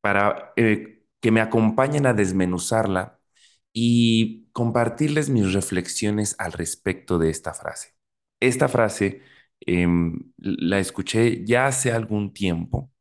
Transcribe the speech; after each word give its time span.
para 0.02 0.54
eh, 0.58 1.04
que 1.22 1.32
me 1.32 1.42
acompañen 1.42 2.06
a 2.06 2.14
desmenuzarla 2.14 3.20
y 3.74 4.43
compartirles 4.54 5.30
mis 5.30 5.54
reflexiones 5.54 6.36
al 6.40 6.54
respecto 6.54 7.20
de 7.20 7.30
esta 7.32 7.54
frase. 7.54 7.96
Esta 8.40 8.70
frase 8.70 9.22
em, 9.62 10.32
la 10.38 10.80
escuché 10.80 11.46
ya 11.46 11.68
hace 11.68 11.92
algún 11.92 12.34
tiempo, 12.34 12.92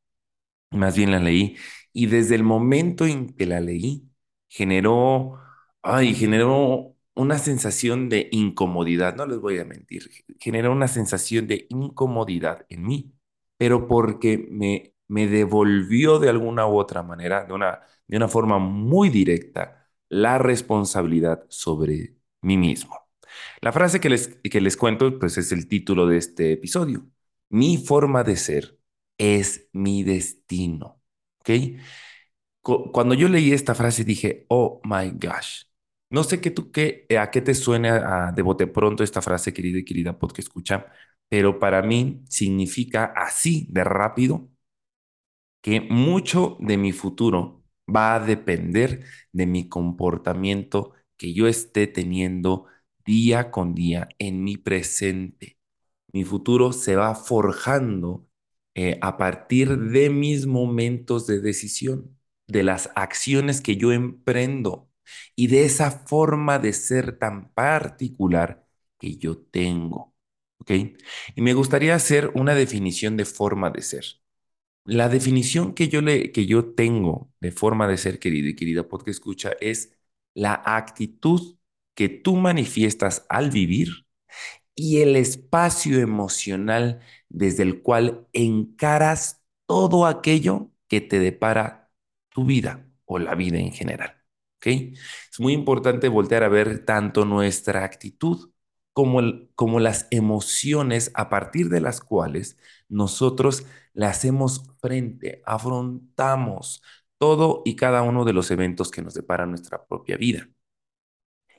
más 0.71 0.97
bien 0.97 1.11
la 1.11 1.19
leí, 1.21 1.57
y 1.93 2.07
desde 2.07 2.35
el 2.35 2.45
momento 2.45 3.07
en 3.07 3.35
que 3.35 3.47
la 3.47 3.61
leí, 3.61 4.09
generó, 4.49 5.39
ay, 5.83 6.15
generó 6.15 6.97
una 7.15 7.39
sensación 7.39 8.09
de 8.09 8.29
incomodidad, 8.33 9.17
no 9.17 9.27
les 9.27 9.39
voy 9.39 9.59
a 9.59 9.65
mentir, 9.65 10.09
generó 10.39 10.73
una 10.73 10.89
sensación 10.89 11.47
de 11.47 11.67
incomodidad 11.71 12.65
en 12.69 12.85
mí, 12.85 13.15
pero 13.59 13.87
porque 13.89 14.47
me, 14.51 14.95
me 15.09 15.27
devolvió 15.29 16.19
de 16.19 16.31
alguna 16.31 16.67
u 16.67 16.79
otra 16.79 17.03
manera, 17.03 17.45
de 17.45 17.53
una, 17.53 17.81
de 18.07 18.17
una 18.17 18.29
forma 18.29 18.59
muy 18.59 19.11
directa, 19.11 19.82
la 20.13 20.39
responsabilidad 20.39 21.47
sobre 21.49 22.17
mí 22.43 22.59
mismo. 22.59 23.09
La 23.63 23.73
frase 23.73 24.01
que 24.01 24.11
les, 24.11 24.29
que 24.29 24.61
les 24.61 24.77
cuento, 24.77 25.19
pues 25.19 25.39
es 25.39 25.53
el 25.53 25.69
título 25.69 26.07
de 26.07 26.19
este 26.19 26.53
episodio. 26.53 27.07
Mi 27.49 27.79
forma 27.79 28.23
de 28.25 28.37
ser 28.37 28.79
es 29.19 29.69
mi 29.73 30.05
destino. 30.05 31.01
¿Ok? 31.41 31.51
Cuando 32.63 33.15
yo 33.15 33.29
leí 33.29 33.53
esta 33.53 33.75
frase 33.75 34.05
dije, 34.05 34.47
oh 34.49 34.81
my 34.85 35.11
gosh. 35.13 35.65
No 36.11 36.25
sé 36.25 36.41
qué 36.41 36.51
tú, 36.51 36.71
qué, 36.71 37.07
a 37.19 37.31
qué 37.31 37.41
te 37.41 37.55
suena 37.55 38.29
a, 38.29 38.33
de 38.33 38.43
bote 38.43 38.67
pronto 38.67 39.03
esta 39.03 39.23
frase, 39.23 39.53
querida 39.55 39.79
y 39.79 39.85
querida 39.85 40.19
podcast 40.19 40.41
escucha, 40.49 40.87
pero 41.29 41.59
para 41.59 41.83
mí 41.83 42.23
significa 42.29 43.07
así 43.17 43.67
de 43.71 43.83
rápido 43.85 44.51
que 45.61 45.81
mucho 45.81 46.57
de 46.61 46.77
mi 46.77 46.93
futuro 46.93 47.62
va 47.89 48.15
a 48.15 48.21
depender 48.21 49.05
de 49.33 49.47
mi 49.47 49.69
comportamiento 49.69 50.93
que 51.17 51.35
yo 51.35 51.47
esté 51.49 51.87
teniendo 51.87 52.67
día 53.05 53.51
con 53.51 53.75
día 53.75 54.09
en 54.19 54.45
mi 54.45 54.57
presente. 54.57 55.59
Mi 56.13 56.25
futuro 56.25 56.73
se 56.73 56.97
va 56.97 57.15
forjando 57.15 58.27
eh, 58.75 58.99
a 59.03 59.17
partir 59.19 59.79
de 59.79 60.11
mis 60.11 60.47
momentos 60.47 61.27
de 61.27 61.41
decisión, 61.41 62.19
de 62.47 62.63
las 62.65 62.91
acciones 62.97 63.61
que 63.61 63.77
yo 63.77 63.93
emprendo 63.93 64.91
y 65.37 65.49
de 65.49 65.65
esa 65.65 65.91
forma 65.91 66.59
de 66.59 66.73
ser 66.73 67.19
tan 67.19 67.53
particular 67.53 68.67
que 68.99 69.17
yo 69.17 69.39
tengo. 69.39 70.15
Y 71.35 71.43
me 71.43 71.55
gustaría 71.55 71.95
hacer 71.95 72.31
una 72.35 72.55
definición 72.55 73.17
de 73.17 73.25
forma 73.25 73.71
de 73.71 73.83
ser. 73.83 74.05
La 74.85 75.09
definición 75.09 75.75
que 75.75 75.89
yo, 75.89 76.01
le, 76.03 76.33
que 76.33 76.47
yo 76.47 76.75
tengo 76.75 77.31
de 77.41 77.53
forma 77.53 77.87
de 77.89 77.97
ser 77.99 78.19
querido 78.19 78.49
y 78.49 78.57
querida 78.57 78.89
porque 78.89 79.11
escucha 79.13 79.53
es 79.61 79.97
la 80.35 80.61
actitud 80.65 81.57
que 81.95 82.09
tú 82.09 82.37
manifiestas 82.37 83.25
al 83.29 83.51
vivir 83.51 84.07
y 84.75 85.03
el 85.03 85.17
espacio 85.17 86.01
emocional 86.01 87.01
desde 87.29 87.63
el 87.65 87.83
cual 87.83 88.29
encaras 88.33 89.43
todo 89.67 90.07
aquello 90.07 90.71
que 90.89 91.01
te 91.01 91.19
depara 91.21 91.91
tu 92.31 92.45
vida 92.47 92.89
o 93.07 93.19
la 93.19 93.35
vida 93.37 93.59
en 93.59 93.73
general. 93.73 94.17
Es 95.33 95.41
muy 95.41 95.53
importante 95.53 96.09
voltear 96.09 96.43
a 96.45 96.49
ver 96.49 96.85
tanto 96.85 97.25
nuestra 97.25 97.85
actitud 97.85 98.52
como, 98.93 99.21
como 99.55 99.81
las 99.81 100.09
emociones 100.11 101.11
a 101.15 101.29
partir 101.31 101.69
de 101.69 101.81
las 101.81 102.01
cuales 102.01 102.59
nosotros 102.89 103.67
le 103.95 104.07
hacemos 104.07 104.65
frente, 104.81 105.43
afrontamos 105.47 106.83
todo 107.19 107.63
y 107.65 107.77
cada 107.77 108.03
uno 108.03 108.25
de 108.25 108.33
los 108.33 108.51
eventos 108.51 108.91
que 108.91 109.03
nos 109.03 109.15
depara 109.15 109.47
nuestra 109.47 109.87
propia 109.87 110.17
vida. 110.17 110.49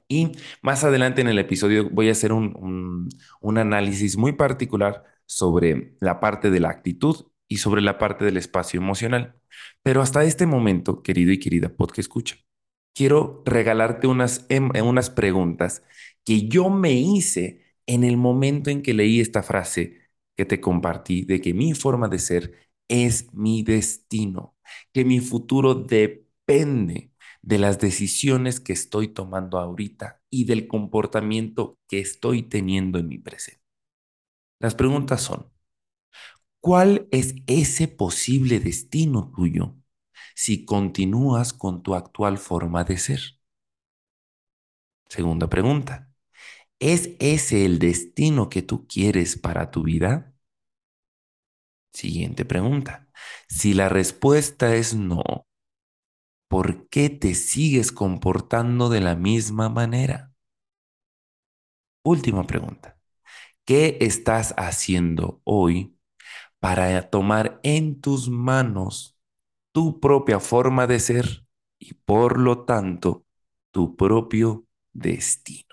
Y 0.08 0.32
más 0.62 0.84
adelante 0.84 1.22
en 1.22 1.28
el 1.28 1.40
episodio 1.40 1.90
voy 1.90 2.10
a 2.10 2.12
hacer 2.12 2.34
un, 2.34 3.10
un, 3.42 3.58
análisis 3.58 4.18
muy 4.18 4.34
particular 4.34 5.04
sobre 5.26 5.96
la 6.02 6.20
parte 6.20 6.52
de 6.52 6.60
la 6.60 6.70
actitud 6.70 7.28
y 7.48 7.58
sobre 7.58 7.82
la 7.82 7.98
parte 7.98 8.26
del 8.26 8.38
espacio 8.38 8.80
emocional. 8.80 9.36
Pero 9.82 10.02
hasta 10.02 10.24
este 10.24 10.46
momento, 10.46 11.02
querido 11.04 11.32
y 11.32 11.40
querida 11.40 11.70
podcast 11.70 12.00
escucha, 12.00 12.36
quiero 12.94 13.44
regalarte 13.46 14.08
unas, 14.08 14.46
em, 14.50 14.70
unas 14.84 15.10
preguntas 15.10 15.84
que 16.26 16.48
yo 16.48 16.70
me 16.70 16.94
hice 16.94 17.64
en 17.86 18.04
el 18.04 18.18
momento 18.18 18.70
en 18.70 18.82
que 18.82 18.94
leí 18.94 19.20
esta 19.20 19.44
frase 19.44 20.00
que 20.36 20.46
te 20.46 20.62
compartí 20.62 21.26
de 21.26 21.42
que 21.42 21.54
mi 21.54 21.74
forma 21.74 22.08
de 22.08 22.20
ser 22.20 22.54
es 22.88 23.34
mi 23.34 23.64
destino, 23.64 24.56
que 24.94 25.06
mi 25.06 25.20
futuro 25.20 25.76
depende 25.76 27.12
de 27.42 27.58
las 27.60 27.80
decisiones 27.80 28.60
que 28.60 28.74
estoy 28.74 29.10
tomando 29.10 29.60
ahorita 29.60 30.22
y 30.30 30.46
del 30.46 30.68
comportamiento 30.68 31.78
que 31.88 32.00
estoy 32.00 32.44
teniendo 32.44 33.00
en 33.00 33.08
mi 33.10 33.18
presente. 33.20 33.62
Las 34.60 34.74
preguntas 34.76 35.22
son, 35.22 35.52
¿cuál 36.60 37.08
es 37.12 37.36
ese 37.48 37.88
posible 37.88 38.60
destino 38.60 39.32
tuyo 39.36 39.76
si 40.36 40.66
continúas 40.66 41.54
con 41.54 41.84
tu 41.84 41.96
actual 41.96 42.38
forma 42.38 42.84
de 42.84 42.98
ser? 42.98 43.22
Segunda 45.08 45.48
pregunta, 45.48 46.10
¿Es 46.84 47.10
ese 47.20 47.66
el 47.66 47.80
destino 47.80 48.48
que 48.50 48.62
tú 48.62 48.86
quieres 48.88 49.38
para 49.40 49.72
tu 49.72 49.82
vida? 49.82 50.36
Siguiente 51.94 52.44
pregunta. 52.46 53.08
Si 53.48 53.74
la 53.74 53.88
respuesta 53.90 54.76
es 54.76 54.94
no, 54.96 55.24
¿por 56.48 56.88
qué 56.88 57.10
te 57.10 57.36
sigues 57.36 57.92
comportando 57.92 58.88
de 58.88 59.02
la 59.02 59.16
misma 59.18 59.68
manera? 59.68 60.32
Última 62.04 62.46
pregunta. 62.46 62.98
¿Qué 63.66 63.98
estás 64.02 64.54
haciendo 64.58 65.42
hoy 65.44 65.98
para 66.60 67.10
tomar 67.12 67.60
en 67.64 68.02
tus 68.02 68.30
manos 68.30 69.18
tu 69.74 70.00
propia 70.00 70.40
forma 70.40 70.88
de 70.88 71.00
ser 71.00 71.46
y 71.80 71.94
por 71.96 72.40
lo 72.40 72.66
tanto 72.66 73.26
tu 73.72 73.96
propio 73.98 74.68
destino? 74.94 75.73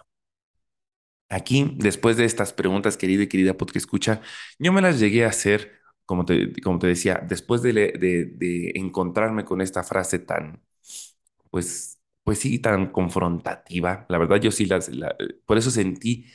Aquí, 1.30 1.74
después 1.78 2.16
de 2.18 2.24
estas 2.26 2.52
preguntas, 2.52 2.96
querida 2.98 3.22
y 3.24 3.28
querida 3.28 3.54
podcast 3.56 3.76
escucha, 3.86 4.20
yo 4.58 4.72
me 4.72 4.82
las 4.82 4.98
llegué 5.00 5.24
a 5.24 5.28
hacer, 5.28 5.72
como 6.06 6.24
te, 6.26 6.52
como 6.62 6.78
te 6.80 6.88
decía, 6.88 7.24
después 7.28 7.62
de, 7.62 7.72
de, 7.72 8.72
encontrarme 8.76 9.44
con 9.44 9.60
esta 9.62 9.84
frase 9.84 10.18
tan, 10.18 10.62
pues, 11.50 12.00
pues 12.24 12.38
sí, 12.40 12.58
tan 12.58 12.92
confrontativa. 12.92 14.06
La 14.08 14.18
verdad, 14.18 14.36
yo 14.40 14.50
sí 14.52 14.66
las, 14.66 14.88
la- 14.90 15.16
por 15.46 15.58
eso 15.58 15.70
sentí 15.70 16.26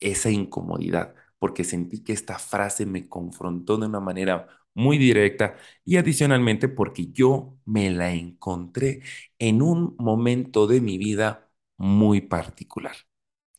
esa 0.00 0.30
incomodidad, 0.30 1.14
porque 1.38 1.64
sentí 1.64 2.02
que 2.02 2.12
esta 2.12 2.38
frase 2.38 2.86
me 2.86 3.08
confrontó 3.08 3.76
de 3.78 3.86
una 3.86 4.00
manera 4.00 4.48
muy 4.74 4.98
directa 4.98 5.56
y 5.84 5.96
adicionalmente 5.96 6.68
porque 6.68 7.08
yo 7.12 7.58
me 7.64 7.90
la 7.90 8.12
encontré 8.12 9.02
en 9.38 9.62
un 9.62 9.96
momento 9.98 10.66
de 10.66 10.80
mi 10.80 10.98
vida 10.98 11.50
muy 11.78 12.20
particular. 12.22 12.96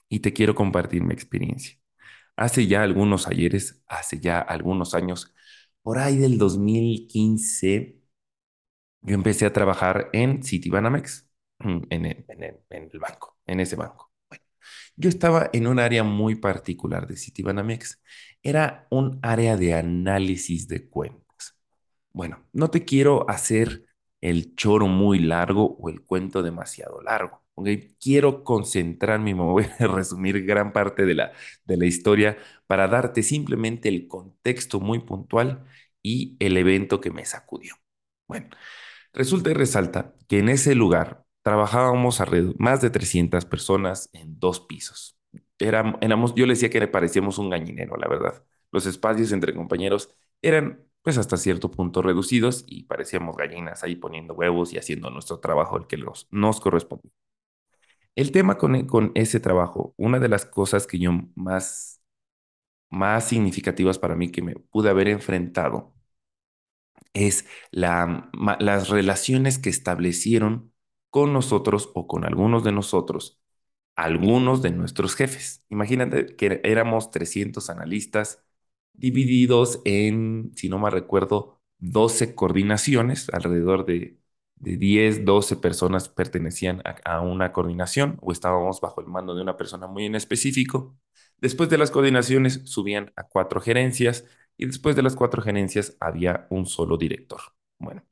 Y 0.10 0.20
te 0.22 0.34
quiero 0.34 0.56
compartir 0.56 1.04
mi 1.04 1.14
experiencia. 1.14 1.78
Hace 2.36 2.68
ya 2.68 2.84
algunos 2.84 3.28
ayeres, 3.28 3.84
hace 3.88 4.20
ya 4.20 4.40
algunos 4.40 4.94
años, 4.96 5.34
por 5.84 6.00
ahí 6.00 6.18
del 6.18 6.38
2015, 6.38 7.98
yo 9.02 9.16
empecé 9.16 9.46
a 9.46 9.54
trabajar 9.54 10.10
en 10.14 10.44
Citibanamex, 10.44 11.30
en 11.60 12.06
el, 12.06 12.26
en 12.30 12.44
el, 12.72 13.00
banco, 13.00 13.38
en 13.46 13.60
ese 13.60 13.76
banco. 13.76 14.12
Yo 14.96 15.10
estaba 15.10 15.50
en 15.54 15.68
un 15.68 15.80
área 15.80 16.04
muy 16.04 16.36
particular 16.36 17.08
de 17.08 17.18
Citibanamex. 17.18 18.02
Era 18.44 18.88
un 18.92 19.20
área 19.22 19.58
de 19.58 19.74
análisis 19.76 20.68
de 20.68 20.90
cuentas. 20.90 21.58
Bueno, 22.12 22.46
no 22.54 22.70
te 22.70 22.86
quiero 22.86 23.30
hacer 23.30 23.86
el 24.22 24.56
choro 24.56 24.88
muy 24.88 25.20
largo 25.20 25.78
o 25.80 25.90
el 25.90 26.04
cuento 26.04 26.44
demasiado 26.44 27.02
largo. 27.02 27.44
Quiero 28.00 28.44
concentrarme 28.44 29.34
me 29.36 29.42
voy 29.44 29.66
a 29.80 29.88
resumir 29.88 30.46
gran 30.46 30.74
parte 30.74 31.06
de 31.06 31.16
la, 31.16 31.32
de 31.66 31.78
la 31.78 31.86
historia 31.86 32.38
para 32.68 32.88
darte 32.88 33.24
simplemente 33.24 33.90
el 33.90 34.08
contexto 34.08 34.80
muy 34.80 35.00
puntual 35.00 35.66
y 36.04 36.36
el 36.40 36.58
evento 36.58 37.02
que 37.02 37.12
me 37.12 37.26
sacudió. 37.26 37.76
Bueno, 38.28 38.50
resulta 39.14 39.52
y 39.52 39.54
resalta 39.54 40.14
que 40.28 40.40
en 40.40 40.50
ese 40.50 40.76
lugar 40.76 41.26
trabajábamos 41.44 42.22
alrededor 42.22 42.56
más 42.60 42.82
de 42.82 42.90
300 42.90 43.46
personas 43.46 44.10
en 44.14 44.40
dos 44.40 44.60
pisos. 44.62 45.18
Éramos, 45.60 46.36
yo 46.36 46.46
le 46.46 46.54
decía 46.54 46.70
que 46.70 46.88
parecíamos 46.88 47.38
un 47.40 47.50
gallinero, 47.50 47.98
la 47.98 48.08
verdad. 48.08 48.44
Los 48.72 48.86
espacios 48.86 49.32
entre 49.32 49.54
compañeros 49.56 50.10
eran 50.42 50.84
pues 51.02 51.18
hasta 51.18 51.38
cierto 51.38 51.72
punto 51.72 52.02
reducidos 52.02 52.66
y 52.68 52.84
parecíamos 52.84 53.38
gallinas 53.38 53.84
ahí 53.84 53.96
poniendo 53.96 54.34
huevos 54.34 54.74
y 54.74 54.78
haciendo 54.78 55.10
nuestro 55.10 55.40
trabajo, 55.40 55.78
el 55.78 55.88
que 55.88 55.98
nos, 55.98 56.28
nos 56.32 56.60
correspondía. 56.60 57.12
El 58.18 58.32
tema 58.34 58.58
con, 58.58 58.86
con 58.88 59.12
ese 59.16 59.40
trabajo, 59.40 59.94
una 59.98 60.20
de 60.20 60.28
las 60.30 60.46
cosas 60.46 60.88
que 60.88 61.00
yo 61.00 61.12
más, 61.36 62.02
más 62.90 63.28
significativas 63.30 64.00
para 64.00 64.16
mí 64.16 64.32
que 64.32 64.42
me 64.44 64.56
pude 64.56 64.90
haber 64.92 65.08
enfrentado 65.10 65.96
es 67.14 67.46
las 67.72 68.90
relaciones 68.90 69.58
que 69.60 69.70
establecieron 69.70 70.74
con 71.10 71.34
nosotros 71.34 71.90
o 71.96 72.08
con 72.08 72.26
algunos 72.26 72.64
de 72.64 72.72
nosotros 72.72 73.40
algunos 73.98 74.64
de 74.64 74.72
nuestros 74.72 75.16
jefes. 75.16 75.66
Imagínate 75.70 76.36
que 76.38 76.62
éramos 76.64 77.12
300 77.12 77.70
analistas 77.70 78.44
divididos 78.94 79.82
en, 79.86 80.54
si 80.56 80.70
no 80.70 80.80
me 80.80 80.90
recuerdo, 80.90 81.62
12 81.80 82.36
coordinaciones, 82.36 83.30
alrededor 83.34 83.86
de, 83.86 84.20
de 84.60 84.78
10, 84.78 85.26
12 85.26 85.58
personas 85.58 86.10
pertenecían 86.10 86.82
a, 87.06 87.22
una 87.22 87.52
coordinación 87.54 88.18
o 88.22 88.32
estábamos 88.32 88.82
bajo 88.82 89.02
el 89.02 89.08
mando 89.08 89.36
de 89.36 89.42
una 89.42 89.58
persona 89.58 89.88
muy 89.88 90.06
en 90.06 90.16
específico. 90.16 90.98
Después 91.40 91.70
de 91.70 91.78
las 91.78 91.92
coordinaciones 91.92 92.62
subían 92.66 93.12
a 93.16 93.24
cuatro 93.24 93.62
gerencias 93.62 94.26
y 94.58 94.66
después 94.66 94.96
de 94.96 95.04
las 95.04 95.16
cuatro 95.16 95.42
gerencias 95.42 95.96
había 96.00 96.48
un 96.50 96.66
solo 96.66 96.98
director. 96.98 97.40
Bueno, 97.80 98.04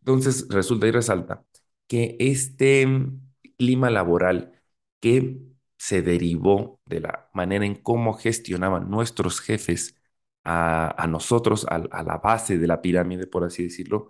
entonces 0.00 0.46
resulta 0.50 0.86
y 0.86 0.92
resalta 0.92 1.44
que 1.86 2.16
este 2.20 2.86
mm, 2.86 3.20
clima 3.58 3.90
laboral 3.90 4.52
que 5.00 5.40
se 5.78 6.02
derivó 6.02 6.80
de 6.86 7.00
la 7.00 7.30
manera 7.34 7.64
en 7.66 7.74
cómo 7.76 8.14
gestionaban 8.14 8.90
nuestros 8.90 9.40
jefes 9.40 9.96
a, 10.44 11.02
a 11.02 11.06
nosotros, 11.06 11.66
a, 11.68 11.78
la 11.78 12.18
base 12.18 12.58
de 12.58 12.66
la 12.66 12.82
pirámide, 12.82 13.26
por 13.26 13.44
así 13.44 13.64
decirlo, 13.64 14.08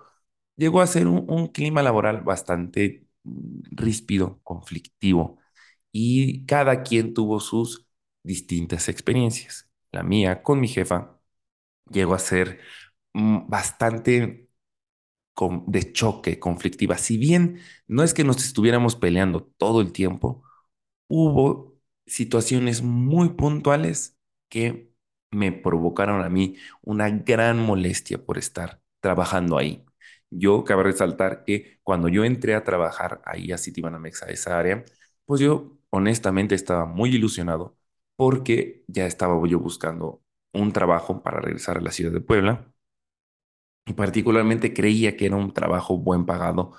llegó 0.58 0.82
a 0.82 0.86
ser 0.88 1.08
un, 1.08 1.48
clima 1.48 1.82
laboral 1.82 2.22
bastante 2.22 3.06
mm, 3.24 3.60
ríspido, 3.72 4.40
conflictivo, 4.44 5.38
y 5.92 6.46
cada 6.46 6.82
quien 6.84 7.14
tuvo 7.14 7.40
sus 7.40 7.86
distintas 8.22 8.88
experiencias. 8.88 9.70
La 9.92 10.02
mía 10.02 10.42
con 10.42 10.60
mi 10.60 10.68
jefa 10.68 11.18
llegó 11.90 12.14
a 12.14 12.18
ser 12.20 12.60
mm, 13.14 13.48
bastante 13.48 14.48
de 15.66 15.92
choque, 15.92 16.38
conflictiva. 16.38 16.98
Si 16.98 17.16
bien 17.18 17.60
no 17.86 18.02
es 18.02 18.14
que 18.14 18.24
nos 18.24 18.44
estuviéramos 18.44 18.96
peleando 18.96 19.44
todo 19.44 19.80
el 19.80 19.92
tiempo, 19.92 20.42
hubo 21.08 21.78
situaciones 22.06 22.82
muy 22.82 23.30
puntuales 23.30 24.18
que 24.50 24.92
me 25.30 25.52
provocaron 25.52 26.22
a 26.24 26.28
mí 26.30 26.56
una 26.82 27.10
gran 27.10 27.58
molestia 27.60 28.24
por 28.24 28.38
estar 28.38 28.82
trabajando 29.00 29.58
ahí. 29.58 29.87
Yo 30.30 30.64
cabe 30.64 30.84
resaltar 30.84 31.44
que 31.44 31.78
cuando 31.82 32.08
yo 32.08 32.24
entré 32.24 32.54
a 32.54 32.64
trabajar 32.64 33.22
ahí 33.24 33.52
a 33.52 33.58
Citibanamex, 33.58 34.22
a 34.22 34.26
esa 34.30 34.58
área, 34.58 34.84
pues 35.24 35.40
yo 35.40 35.78
honestamente 35.90 36.54
estaba 36.54 36.84
muy 36.86 37.10
ilusionado 37.14 37.76
porque 38.16 38.84
ya 38.88 39.06
estaba 39.06 39.34
yo 39.48 39.58
buscando 39.60 40.22
un 40.52 40.72
trabajo 40.72 41.22
para 41.22 41.40
regresar 41.40 41.78
a 41.78 41.80
la 41.80 41.92
ciudad 41.92 42.12
de 42.12 42.20
Puebla 42.20 42.72
y 43.86 43.94
particularmente 43.94 44.74
creía 44.74 45.16
que 45.16 45.26
era 45.26 45.36
un 45.36 45.52
trabajo 45.54 45.96
buen 45.98 46.26
pagado, 46.26 46.72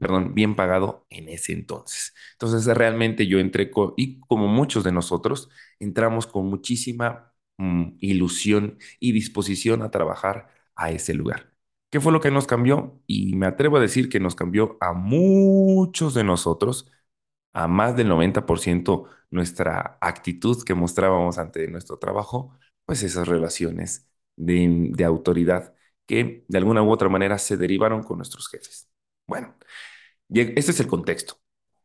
perdón, 0.00 0.34
bien 0.34 0.56
pagado 0.56 1.06
en 1.10 1.28
ese 1.28 1.52
entonces. 1.52 2.14
Entonces 2.32 2.66
realmente 2.76 3.26
yo 3.26 3.38
entré 3.38 3.70
con, 3.70 3.92
y 3.96 4.20
como 4.20 4.48
muchos 4.48 4.82
de 4.84 4.92
nosotros, 4.92 5.50
entramos 5.78 6.26
con 6.26 6.46
muchísima 6.46 7.32
mm, 7.58 7.96
ilusión 8.00 8.78
y 9.00 9.12
disposición 9.12 9.82
a 9.82 9.90
trabajar 9.90 10.48
a 10.74 10.90
ese 10.90 11.12
lugar. 11.14 11.53
¿Qué 11.94 12.00
fue 12.00 12.10
lo 12.10 12.20
que 12.20 12.32
nos 12.32 12.48
cambió? 12.48 13.00
Y 13.06 13.36
me 13.36 13.46
atrevo 13.46 13.76
a 13.76 13.80
decir 13.80 14.08
que 14.08 14.18
nos 14.18 14.34
cambió 14.34 14.76
a 14.80 14.94
muchos 14.94 16.12
de 16.14 16.24
nosotros, 16.24 16.90
a 17.52 17.68
más 17.68 17.96
del 17.96 18.08
90% 18.08 19.08
nuestra 19.30 19.96
actitud 20.00 20.64
que 20.64 20.74
mostrábamos 20.74 21.38
ante 21.38 21.68
nuestro 21.68 21.96
trabajo, 22.00 22.58
pues 22.84 23.04
esas 23.04 23.28
relaciones 23.28 24.10
de, 24.34 25.04
autoridad 25.04 25.76
que 26.04 26.44
de 26.48 26.58
alguna 26.58 26.82
u 26.82 26.90
otra 26.90 27.08
manera 27.08 27.38
se 27.38 27.56
derivaron 27.56 28.02
con 28.02 28.16
nuestros 28.18 28.48
jefes. 28.48 28.90
Bueno, 29.28 29.56
este 30.28 30.72
es 30.72 30.80
el 30.80 30.88
contexto. 30.88 31.38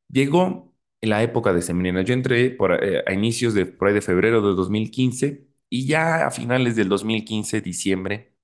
Llegó 0.09 0.73
en 1.01 1.09
la 1.11 1.21
época 1.21 1.53
de 1.53 1.61
sembrina. 1.61 2.01
Yo 2.01 2.15
entré 2.15 2.49
por, 2.49 2.83
eh, 2.83 3.03
a 3.05 3.13
inicios 3.13 3.53
de, 3.53 3.67
por 3.67 3.89
ahí 3.89 3.93
de 3.93 4.01
febrero 4.01 4.41
de 4.41 4.55
2015 4.55 5.47
y 5.69 5.85
ya 5.87 6.25
a 6.27 6.31
finales 6.31 6.75
del 6.75 6.89
2015, 6.89 7.61
diciembre, 7.61 8.38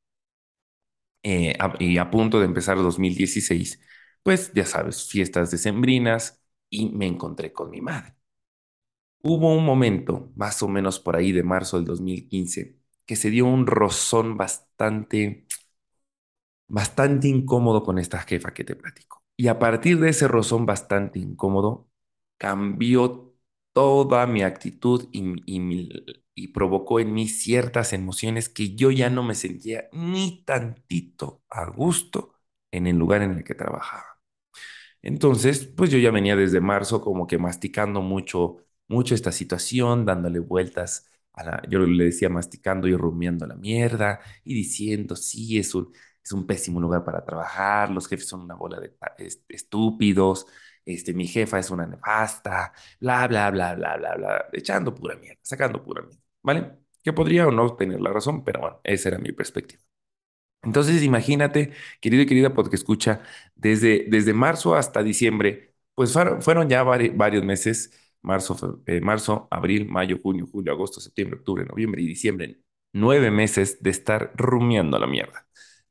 eh, 1.25 1.57
y 1.79 1.97
a 1.99 2.11
punto 2.11 2.39
de 2.39 2.45
empezar 2.47 2.77
2016, 2.77 3.81
pues 4.23 4.53
ya 4.55 4.65
sabes, 4.67 5.07
fiestas 5.09 5.51
decembrinas 5.51 6.43
y 6.69 6.89
me 6.91 7.07
encontré 7.07 7.53
con 7.53 7.71
mi 7.71 7.81
madre. 7.81 8.15
Hubo 9.23 9.53
un 9.53 9.65
momento, 9.65 10.31
más 10.35 10.61
o 10.63 10.67
menos 10.69 10.99
por 11.01 11.15
ahí 11.17 11.31
de 11.33 11.43
marzo 11.43 11.75
del 11.77 11.85
2015, 11.85 12.79
que 13.05 13.15
se 13.17 13.29
dio 13.29 13.45
un 13.45 13.67
rozón 13.67 14.37
bastante 14.37 15.47
bastante 16.67 17.27
incómodo 17.27 17.83
con 17.83 17.99
esta 17.99 18.19
jefa 18.19 18.53
que 18.53 18.63
te 18.63 18.75
platico. 18.75 19.23
Y 19.37 19.47
a 19.47 19.59
partir 19.59 19.99
de 19.99 20.09
ese 20.09 20.27
rozón 20.27 20.65
bastante 20.65 21.19
incómodo, 21.19 21.89
cambió 22.37 23.24
toda 23.75 24.27
mi 24.27 24.43
actitud 24.43 25.09
y, 25.13 25.43
y, 26.35 26.47
provocó 26.49 26.99
en 27.01 27.13
mí 27.13 27.27
ciertas 27.29 27.93
emociones 27.93 28.49
que 28.49 28.75
yo 28.75 28.91
ya 28.91 29.11
no 29.11 29.23
me 29.23 29.35
sentía 29.35 29.89
ni 29.93 30.43
tantito 30.45 31.43
a 31.51 31.67
gusto 31.71 32.35
en 32.71 32.87
el 32.87 32.97
lugar 32.97 33.23
en 33.23 33.33
el 33.33 33.45
que 33.45 33.55
trabajaba. 33.55 34.21
Entonces, 35.01 35.65
pues 35.67 35.91
yo 35.91 35.97
ya 35.99 36.11
venía 36.11 36.35
desde 36.35 36.61
marzo 36.61 37.01
como 37.01 37.27
que 37.27 37.37
masticando 37.37 38.01
mucho, 38.01 38.57
mucho 38.87 39.15
esta 39.15 39.31
situación, 39.31 40.05
dándole 40.05 40.39
vueltas 40.39 41.07
a 41.33 41.43
la, 41.43 41.63
yo 41.69 41.79
le 41.79 42.05
decía 42.05 42.29
masticando 42.29 42.87
y 42.87 42.95
rumiando 42.95 43.45
la 43.47 43.55
mierda 43.55 44.19
y 44.43 44.53
diciendo, 44.55 45.15
sí, 45.15 45.59
es 45.59 45.75
un, 45.75 45.91
es 46.23 46.31
un 46.31 46.47
pésimo 46.47 46.79
lugar 46.81 47.03
para 47.05 47.23
trabajar, 47.25 47.91
los 47.91 48.07
jefes 48.07 48.27
son 48.27 48.41
una 48.41 48.55
bola 48.55 48.79
de 48.79 48.95
estúpidos, 49.49 50.47
este, 50.85 51.13
mi 51.13 51.27
jefa 51.27 51.59
es 51.59 51.69
una 51.71 51.85
nefasta, 51.87 52.73
bla, 52.99 53.27
bla, 53.27 53.51
bla, 53.51 53.75
bla, 53.75 53.97
bla, 53.97 54.15
bla, 54.15 54.45
echando 54.53 54.93
pura 54.95 55.15
mierda, 55.15 55.39
sacando 55.43 55.83
pura 55.83 56.01
mierda, 56.03 56.19
¿vale? 56.43 56.71
Que 57.03 57.13
podría 57.13 57.47
o 57.47 57.51
no 57.51 57.75
tener 57.75 58.01
la 58.01 58.11
razón, 58.13 58.43
pero 58.43 58.61
bueno, 58.61 58.79
esa 58.83 59.09
era 59.09 59.17
mi 59.19 59.31
perspectiva. 59.31 59.81
Entonces, 60.63 61.03
imagínate, 61.03 61.73
querido 62.01 62.23
y 62.23 62.25
querida 62.25 62.53
porque 62.53 62.75
escucha, 62.75 63.21
desde, 63.55 64.05
desde 64.09 64.33
marzo 64.33 64.75
hasta 64.75 65.03
diciembre, 65.03 65.75
pues 65.93 66.11
fueron, 66.41 66.69
ya 66.69 66.83
vari- 66.83 67.15
varios 67.15 67.43
meses, 67.43 67.91
marzo, 68.21 68.81
eh, 68.87 68.99
marzo, 69.01 69.47
abril, 69.51 69.87
mayo, 69.87 70.19
junio, 70.21 70.47
julio, 70.51 70.71
agosto, 70.73 70.99
septiembre, 71.01 71.37
octubre, 71.39 71.65
noviembre 71.65 72.01
y 72.01 72.07
diciembre, 72.07 72.59
nueve 72.93 73.29
meses 73.29 73.81
de 73.83 73.91
estar 73.91 74.31
rumiando 74.35 74.97
la 74.97 75.05
mierda, 75.07 75.47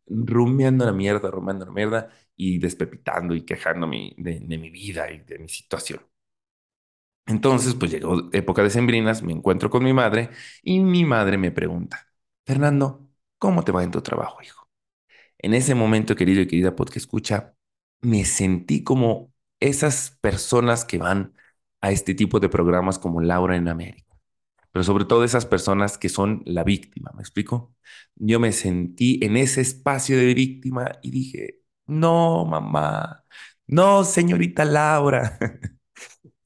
rumiando 0.06 0.84
la 0.86 0.92
mierda, 0.92 1.30
rumiando 1.30 1.66
la 1.66 1.72
mierda, 1.72 2.10
y 2.36 2.58
despepitando 2.58 3.34
y 3.34 3.44
quejándome 3.44 4.14
de, 4.18 4.40
de 4.40 4.58
mi 4.58 4.70
vida 4.70 5.10
y 5.10 5.20
de 5.20 5.38
mi 5.38 5.48
situación. 5.48 6.00
Entonces, 7.26 7.74
pues 7.74 7.90
llegó 7.90 8.28
época 8.32 8.62
de 8.62 8.70
sembrinas, 8.70 9.22
me 9.22 9.32
encuentro 9.32 9.70
con 9.70 9.82
mi 9.84 9.92
madre 9.94 10.30
y 10.62 10.80
mi 10.80 11.04
madre 11.04 11.38
me 11.38 11.50
pregunta, 11.50 12.06
Fernando, 12.44 13.08
¿cómo 13.38 13.64
te 13.64 13.72
va 13.72 13.82
en 13.82 13.90
tu 13.90 14.02
trabajo, 14.02 14.42
hijo? 14.42 14.68
En 15.38 15.54
ese 15.54 15.74
momento, 15.74 16.16
querido 16.16 16.42
y 16.42 16.48
querida 16.48 16.76
podcast 16.76 16.98
escucha, 16.98 17.56
me 18.02 18.24
sentí 18.24 18.84
como 18.84 19.32
esas 19.60 20.18
personas 20.22 20.84
que 20.84 20.98
van 20.98 21.34
a 21.82 21.92
este 21.92 22.14
tipo 22.14 22.40
de 22.40 22.48
programas 22.50 22.98
como 22.98 23.20
Laura 23.22 23.56
en 23.56 23.68
América, 23.68 24.16
pero 24.72 24.84
sobre 24.84 25.04
todo 25.06 25.24
esas 25.24 25.46
personas 25.46 25.98
que 25.98 26.08
son 26.10 26.42
la 26.46 26.64
víctima, 26.64 27.12
¿me 27.14 27.22
explico? 27.22 27.74
Yo 28.16 28.40
me 28.40 28.52
sentí 28.52 29.20
en 29.22 29.36
ese 29.36 29.60
espacio 29.62 30.16
de 30.18 30.34
víctima 30.34 30.92
y 31.02 31.10
dije, 31.10 31.60
no, 31.86 32.44
mamá, 32.44 33.24
no, 33.66 34.04
señorita 34.04 34.64
Laura. 34.64 35.38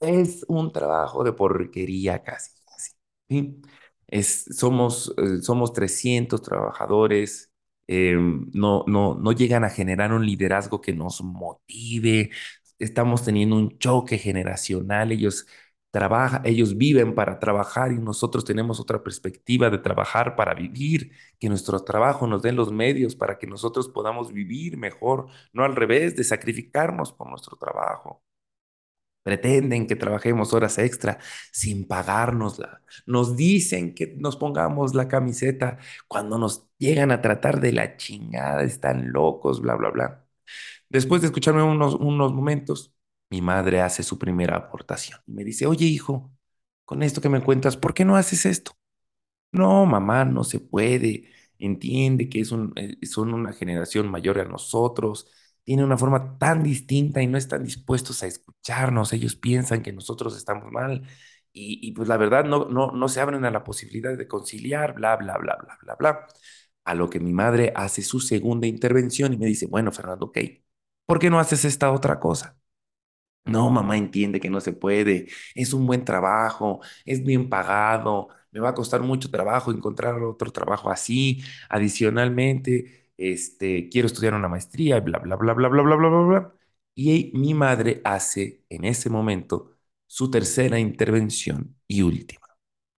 Es 0.01 0.45
un 0.49 0.73
trabajo 0.73 1.25
de 1.25 1.33
porquería 1.33 2.23
casi, 2.23 2.51
casi. 2.65 2.93
¿sí? 3.29 3.61
Somos, 4.55 5.15
eh, 5.19 5.43
somos 5.43 5.73
300 5.73 6.43
trabajadores, 6.43 7.51
eh, 7.87 8.17
no, 8.53 8.85
no, 8.87 9.15
no 9.15 9.33
llegan 9.33 9.65
a 9.65 9.71
generar 9.71 10.13
un 10.13 10.25
liderazgo 10.27 10.81
que 10.81 10.93
nos 10.95 11.23
motive, 11.23 12.31
estamos 12.79 13.25
teniendo 13.25 13.57
un 13.57 13.79
choque 13.79 14.19
generacional, 14.19 15.13
ellos 15.13 15.47
trabajan, 15.91 16.43
ellos 16.45 16.77
viven 16.77 17.15
para 17.15 17.39
trabajar 17.39 17.93
y 17.93 17.99
nosotros 17.99 18.45
tenemos 18.45 18.81
otra 18.81 19.03
perspectiva 19.03 19.71
de 19.71 19.79
trabajar 19.79 20.37
para 20.37 20.55
vivir, 20.55 21.13
que 21.39 21.49
nuestro 21.49 21.81
trabajo 21.85 22.27
nos 22.27 22.43
den 22.43 22.57
los 22.57 22.73
medios 22.73 23.17
para 23.17 23.39
que 23.39 23.47
nosotros 23.47 23.89
podamos 23.89 24.33
vivir 24.33 24.77
mejor, 24.77 25.29
no 25.53 25.65
al 25.65 25.77
revés, 25.77 26.17
de 26.17 26.25
sacrificarnos 26.25 27.13
por 27.13 27.29
nuestro 27.31 27.57
trabajo. 27.57 28.23
Pretenden 29.23 29.87
que 29.87 29.97
trabajemos 29.97 30.55
horas 30.55 30.79
extra 30.79 31.19
sin 31.53 31.87
pagárnosla. 31.87 32.83
Nos 33.07 33.37
dicen 33.37 33.95
que 33.95 34.15
nos 34.17 34.37
pongamos 34.37 34.95
la 34.95 35.07
camiseta 35.09 35.79
cuando 36.09 36.39
nos 36.39 36.67
llegan 36.79 37.11
a 37.11 37.21
tratar 37.21 37.61
de 37.61 37.73
la 37.73 37.97
chingada, 37.97 38.63
están 38.63 39.13
locos, 39.13 39.61
bla, 39.61 39.75
bla, 39.75 39.91
bla. 39.91 40.27
Después 40.89 41.21
de 41.23 41.29
escucharme 41.29 41.63
unos, 41.63 41.95
unos 41.95 42.33
momentos, 42.33 42.95
mi 43.31 43.43
madre 43.43 43.81
hace 43.83 44.03
su 44.03 44.19
primera 44.19 44.57
aportación 44.57 45.21
y 45.27 45.33
me 45.33 45.45
dice, 45.45 45.67
oye 45.67 45.87
hijo, 45.87 46.33
con 46.85 47.03
esto 47.03 47.21
que 47.21 47.29
me 47.29 47.43
cuentas, 47.43 47.77
¿por 47.77 47.95
qué 47.95 48.05
no 48.05 48.17
haces 48.17 48.47
esto? 48.47 48.73
No, 49.53 49.87
mamá, 49.87 50.25
no 50.25 50.45
se 50.45 50.61
puede. 50.61 51.31
Entiende 51.59 52.29
que 52.29 52.41
es 52.41 52.53
un, 52.53 52.73
eh, 52.77 52.97
son 53.07 53.35
una 53.35 53.53
generación 53.53 54.09
mayor 54.11 54.39
a 54.41 54.45
nosotros 54.45 55.29
tienen 55.65 55.85
una 55.85 55.99
forma 55.99 56.39
tan 56.39 56.63
distinta 56.63 57.21
y 57.23 57.27
no 57.27 57.37
están 57.37 57.63
dispuestos 57.65 58.23
a 58.23 58.27
escucharnos. 58.27 59.13
Ellos 59.13 59.37
piensan 59.37 59.83
que 59.83 59.93
nosotros 59.93 60.35
estamos 60.37 60.73
mal 60.73 61.03
y, 61.53 61.87
y, 61.87 61.93
pues 61.93 62.09
la 62.09 62.17
verdad 62.17 62.45
no, 62.47 62.67
no, 62.71 62.93
no 62.93 63.09
se 63.09 63.21
abren 63.21 63.45
a 63.45 63.51
la 63.51 63.65
posibilidad 63.65 64.17
de 64.17 64.27
conciliar, 64.29 64.95
bla, 64.95 65.17
bla, 65.17 65.37
bla, 65.39 65.57
bla, 65.57 65.79
bla, 65.83 65.95
bla. 65.97 66.27
A 66.85 66.95
lo 66.95 67.11
que 67.11 67.21
mi 67.21 67.33
madre 67.35 67.73
hace 67.77 68.03
su 68.03 68.21
segunda 68.21 68.67
intervención 68.67 69.33
y 69.35 69.39
me 69.39 69.47
dice, 69.47 69.67
bueno, 69.67 69.93
Fernando, 69.93 70.27
ok, 70.27 70.39
¿por 71.07 71.19
qué 71.19 71.31
no 71.31 71.39
haces 71.41 71.65
esta 71.67 71.93
otra 71.93 72.19
cosa? 72.21 72.58
No, 73.45 73.71
mamá 73.71 73.97
entiende 73.97 74.41
que 74.41 74.51
no 74.51 74.61
se 74.61 74.75
puede, 74.75 75.27
es 75.55 75.73
un 75.73 75.87
buen 75.87 76.05
trabajo, 76.05 76.81
es 77.07 77.25
bien 77.25 77.49
pagado, 77.49 78.29
me 78.51 78.61
va 78.61 78.71
a 78.71 78.75
costar 78.75 79.01
mucho 79.01 79.31
trabajo 79.31 79.73
encontrar 79.73 80.23
otro 80.23 80.53
trabajo 80.53 80.91
así. 80.91 81.43
Adicionalmente, 81.71 83.11
este, 83.17 83.89
quiero 83.89 84.07
estudiar 84.07 84.35
una 84.35 84.49
maestría, 84.49 85.01
bla, 85.01 85.19
bla, 85.19 85.37
bla, 85.37 85.55
bla, 85.55 85.69
bla, 85.69 85.83
bla, 85.83 85.97
bla, 85.97 86.09
bla, 86.09 86.21
bla. 86.21 86.55
Y 86.95 87.31
mi 87.35 87.55
madre 87.55 88.03
hace 88.05 88.65
en 88.69 88.85
ese 88.85 89.09
momento 89.09 89.73
su 90.07 90.31
tercera 90.31 90.79
intervención 90.79 91.75
y 91.87 92.03
última. 92.03 92.47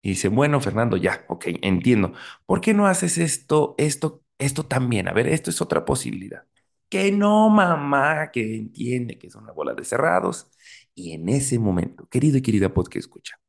Y 0.01 0.09
dice, 0.09 0.27
bueno, 0.29 0.59
Fernando, 0.61 0.97
ya, 0.97 1.25
ok, 1.29 1.45
entiendo. 1.61 2.13
¿Por 2.45 2.59
qué 2.61 2.73
no 2.73 2.87
haces 2.87 3.17
esto, 3.17 3.75
esto, 3.77 4.23
esto 4.39 4.65
también? 4.65 5.07
A 5.07 5.13
ver, 5.13 5.27
esto 5.27 5.49
es 5.51 5.61
otra 5.61 5.85
posibilidad. 5.85 6.45
Que 6.91 7.11
no, 7.11 7.49
mamá, 7.49 8.31
que 8.31 8.57
entiende 8.57 9.17
que 9.17 9.27
es 9.27 9.35
una 9.35 9.53
bola 9.53 9.73
de 9.75 9.85
cerrados. 9.85 10.51
Y 10.95 11.13
en 11.13 11.29
ese 11.29 11.59
momento, 11.59 12.07
querido 12.09 12.37
y 12.37 12.43
querida 12.43 12.73
podcast 12.73 12.97
escucha, 13.05 13.39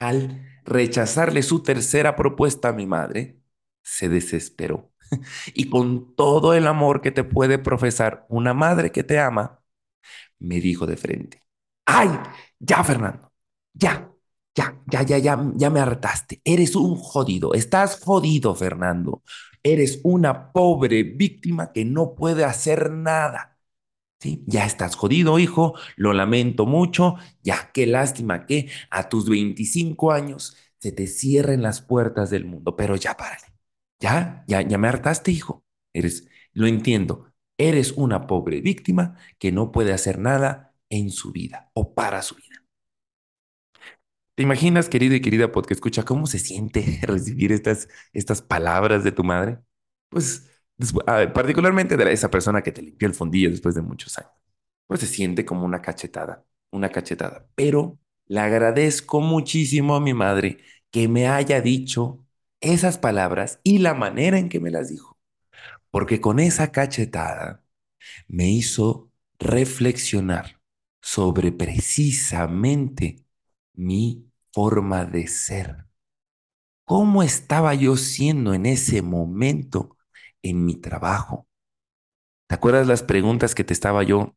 al 0.00 0.46
rechazarle 0.64 1.42
su 1.42 1.62
tercera 1.62 2.16
propuesta 2.16 2.70
a 2.70 2.72
mi 2.72 2.86
madre, 2.86 3.40
se 3.82 4.08
desesperó. 4.08 4.92
Y 5.54 5.70
con 5.70 6.14
todo 6.16 6.54
el 6.54 6.66
amor 6.68 7.00
que 7.02 7.10
te 7.12 7.24
puede 7.24 7.58
profesar 7.58 8.26
una 8.28 8.54
madre 8.54 8.92
que 8.92 9.04
te 9.04 9.18
ama, 9.18 9.60
me 10.38 10.60
dijo 10.60 10.86
de 10.86 10.96
frente, 10.96 11.44
ay, 11.86 12.10
ya, 12.58 12.84
Fernando, 12.84 13.32
ya, 13.74 14.12
ya, 14.54 14.80
ya, 14.90 15.02
ya, 15.02 15.18
ya, 15.18 15.52
ya 15.56 15.70
me 15.70 15.80
hartaste. 15.80 16.40
Eres 16.44 16.76
un 16.76 16.96
jodido, 16.96 17.54
estás 17.54 18.00
jodido, 18.00 18.54
Fernando. 18.54 19.22
Eres 19.62 20.00
una 20.04 20.52
pobre 20.52 21.02
víctima 21.02 21.72
que 21.72 21.84
no 21.84 22.14
puede 22.14 22.44
hacer 22.44 22.90
nada. 22.90 23.58
¿Sí? 24.20 24.44
Ya 24.46 24.66
estás 24.66 24.96
jodido, 24.96 25.38
hijo, 25.38 25.74
lo 25.96 26.12
lamento 26.12 26.66
mucho, 26.66 27.16
ya 27.42 27.70
qué 27.72 27.86
lástima 27.86 28.46
que 28.46 28.68
a 28.90 29.08
tus 29.08 29.28
25 29.28 30.12
años 30.12 30.56
se 30.78 30.92
te 30.92 31.06
cierren 31.06 31.62
las 31.62 31.80
puertas 31.80 32.30
del 32.30 32.44
mundo, 32.44 32.76
pero 32.76 32.96
ya 32.96 33.16
párale. 33.16 33.46
Ya, 34.00 34.44
ya, 34.46 34.62
ya 34.62 34.78
me 34.78 34.88
hartaste, 34.88 35.30
hijo. 35.32 35.64
Eres, 35.94 36.28
lo 36.52 36.66
entiendo, 36.66 37.32
eres 37.58 37.92
una 37.92 38.26
pobre 38.26 38.60
víctima 38.60 39.16
que 39.38 39.52
no 39.52 39.72
puede 39.72 39.92
hacer 39.92 40.18
nada 40.18 40.74
en 40.90 41.10
su 41.10 41.32
vida 41.32 41.70
o 41.74 41.94
para 41.94 42.22
su 42.22 42.34
vida. 42.36 42.59
¿Te 44.40 44.44
imaginas, 44.44 44.88
querido 44.88 45.14
y 45.14 45.20
querida 45.20 45.52
porque 45.52 45.74
escucha 45.74 46.02
cómo 46.02 46.26
se 46.26 46.38
siente 46.38 46.98
recibir 47.02 47.52
estas, 47.52 47.90
estas 48.14 48.40
palabras 48.40 49.04
de 49.04 49.12
tu 49.12 49.22
madre? 49.22 49.58
Pues 50.08 50.48
particularmente 51.34 51.94
de 51.98 52.10
esa 52.10 52.30
persona 52.30 52.62
que 52.62 52.72
te 52.72 52.80
limpió 52.80 53.06
el 53.06 53.12
fondillo 53.12 53.50
después 53.50 53.74
de 53.74 53.82
muchos 53.82 54.16
años. 54.16 54.32
Pues 54.86 55.00
se 55.00 55.06
siente 55.08 55.44
como 55.44 55.66
una 55.66 55.82
cachetada, 55.82 56.46
una 56.70 56.88
cachetada. 56.88 57.50
Pero 57.54 57.98
le 58.28 58.40
agradezco 58.40 59.20
muchísimo 59.20 59.94
a 59.94 60.00
mi 60.00 60.14
madre 60.14 60.56
que 60.90 61.06
me 61.06 61.28
haya 61.28 61.60
dicho 61.60 62.24
esas 62.62 62.96
palabras 62.96 63.60
y 63.62 63.80
la 63.80 63.92
manera 63.92 64.38
en 64.38 64.48
que 64.48 64.58
me 64.58 64.70
las 64.70 64.88
dijo. 64.88 65.18
Porque 65.90 66.22
con 66.22 66.40
esa 66.40 66.72
cachetada 66.72 67.62
me 68.26 68.48
hizo 68.48 69.10
reflexionar 69.38 70.62
sobre 71.02 71.52
precisamente 71.52 73.26
mi 73.74 74.29
forma 74.52 75.04
de 75.04 75.26
ser. 75.26 75.86
¿Cómo 76.84 77.22
estaba 77.22 77.74
yo 77.74 77.96
siendo 77.96 78.54
en 78.54 78.66
ese 78.66 79.02
momento 79.02 79.96
en 80.42 80.64
mi 80.64 80.76
trabajo? 80.76 81.46
¿Te 82.48 82.54
acuerdas 82.56 82.86
las 82.86 83.02
preguntas 83.02 83.54
que 83.54 83.64
te 83.64 83.72
estaba 83.72 84.02
yo 84.02 84.36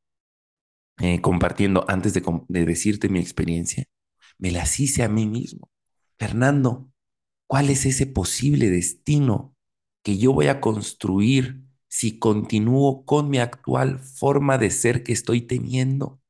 eh, 0.99 1.21
compartiendo 1.21 1.85
antes 1.89 2.13
de, 2.13 2.23
de 2.47 2.65
decirte 2.65 3.09
mi 3.09 3.19
experiencia? 3.19 3.85
Me 4.39 4.51
las 4.51 4.79
hice 4.79 5.03
a 5.03 5.09
mí 5.09 5.27
mismo. 5.27 5.69
Fernando, 6.19 6.91
¿cuál 7.47 7.71
es 7.71 7.85
ese 7.85 8.07
posible 8.07 8.71
destino 8.71 9.55
que 10.03 10.17
yo 10.19 10.33
voy 10.33 10.47
a 10.47 10.61
construir 10.61 11.63
si 11.89 12.19
continúo 12.19 13.05
con 13.05 13.29
mi 13.29 13.39
actual 13.39 13.99
forma 13.99 14.57
de 14.59 14.71
ser 14.71 15.03
que 15.03 15.13
estoy 15.13 15.43
teniendo? 15.43 16.22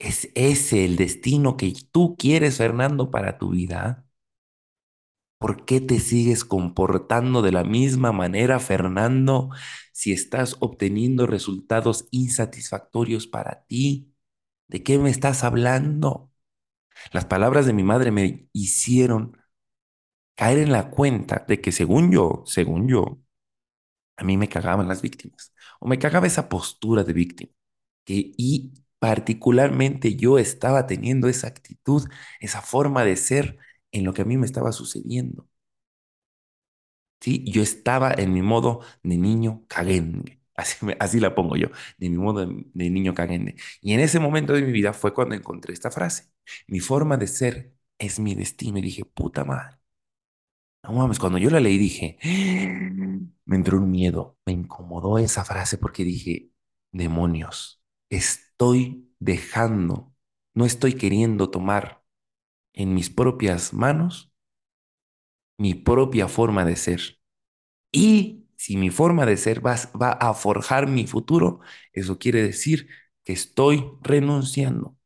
¿Es 0.00 0.30
ese 0.34 0.84
el 0.84 0.96
destino 0.96 1.56
que 1.56 1.72
tú 1.92 2.16
quieres, 2.18 2.56
Fernando, 2.58 3.10
para 3.12 3.38
tu 3.38 3.50
vida? 3.50 4.04
¿Por 5.38 5.64
qué 5.64 5.80
te 5.80 6.00
sigues 6.00 6.44
comportando 6.44 7.40
de 7.42 7.52
la 7.52 7.64
misma 7.64 8.12
manera, 8.12 8.60
Fernando, 8.60 9.50
si 9.92 10.12
estás 10.12 10.56
obteniendo 10.60 11.26
resultados 11.26 12.06
insatisfactorios 12.10 13.26
para 13.26 13.64
ti? 13.66 14.12
¿De 14.68 14.82
qué 14.82 14.98
me 14.98 15.10
estás 15.10 15.44
hablando? 15.44 16.30
Las 17.12 17.26
palabras 17.26 17.66
de 17.66 17.74
mi 17.74 17.84
madre 17.84 18.12
me 18.12 18.48
hicieron 18.52 19.38
caer 20.34 20.58
en 20.58 20.72
la 20.72 20.90
cuenta 20.90 21.44
de 21.48 21.60
que 21.60 21.72
según 21.72 22.10
yo, 22.12 22.42
según 22.46 22.88
yo, 22.88 23.20
a 24.16 24.24
mí 24.24 24.36
me 24.36 24.48
cagaban 24.48 24.88
las 24.88 25.02
víctimas 25.02 25.54
o 25.80 25.88
me 25.88 25.98
cagaba 25.98 26.26
esa 26.26 26.48
postura 26.48 27.04
de 27.04 27.12
víctima. 27.12 27.52
Que, 28.04 28.32
y 28.36 28.72
particularmente 29.00 30.16
yo 30.16 30.38
estaba 30.38 30.86
teniendo 30.86 31.28
esa 31.28 31.48
actitud, 31.48 32.08
esa 32.40 32.62
forma 32.62 33.04
de 33.04 33.16
ser 33.16 33.58
en 33.92 34.04
lo 34.04 34.14
que 34.14 34.22
a 34.22 34.26
mí 34.26 34.38
me 34.38 34.46
estaba 34.46 34.72
sucediendo. 34.72 35.48
¿Sí? 37.20 37.44
Yo 37.50 37.62
estaba 37.62 38.12
en 38.12 38.32
mi 38.32 38.42
modo 38.42 38.80
de 39.02 39.16
niño 39.18 39.64
caguengue. 39.68 40.38
Así, 40.60 40.76
así 40.98 41.20
la 41.20 41.34
pongo 41.34 41.56
yo, 41.56 41.68
de 41.96 42.10
mi 42.10 42.18
modo 42.18 42.44
de, 42.46 42.90
niño 42.90 43.14
caguengue. 43.14 43.56
Y 43.80 43.94
en 43.94 44.00
ese 44.00 44.18
momento 44.20 44.52
de 44.52 44.60
mi 44.60 44.72
vida 44.72 44.92
fue 44.92 45.14
cuando 45.14 45.34
encontré 45.34 45.72
esta 45.72 45.90
frase. 45.90 46.30
Mi 46.66 46.80
forma 46.80 47.16
de 47.16 47.28
ser 47.28 47.74
es 47.98 48.18
mi 48.20 48.34
destino. 48.34 48.78
Y 48.78 48.82
dije, 48.82 49.04
puta 49.06 49.44
madre. 49.44 49.78
No 50.82 50.92
mames, 50.92 51.18
cuando 51.18 51.38
yo 51.38 51.50
la 51.50 51.60
leí 51.60 51.78
dije, 51.78 52.18
me 53.44 53.56
entró 53.56 53.78
un 53.78 53.90
miedo, 53.90 54.38
me 54.46 54.52
incomodó 54.52 55.18
esa 55.18 55.44
frase 55.44 55.78
porque 55.78 56.04
dije, 56.04 56.50
demonios, 56.92 57.82
estoy 58.60 59.10
dejando, 59.20 60.14
no 60.52 60.66
estoy 60.66 60.92
queriendo 60.92 61.48
tomar 61.50 62.04
en 62.74 62.94
mis 62.94 63.10
propias 63.10 63.74
manos 63.74 64.32
mi 65.58 65.74
propia 65.74 66.28
forma 66.28 66.64
de 66.64 66.76
ser. 66.76 67.00
Y 67.92 68.46
si 68.56 68.76
mi 68.76 68.90
forma 68.90 69.26
de 69.26 69.36
ser 69.36 69.66
va, 69.66 69.76
va 70.00 70.12
a 70.12 70.34
forjar 70.34 70.88
mi 70.88 71.06
futuro, 71.06 71.60
eso 71.92 72.18
quiere 72.18 72.42
decir 72.42 72.88
que 73.24 73.32
estoy 73.34 73.90
renunciando 74.02 74.96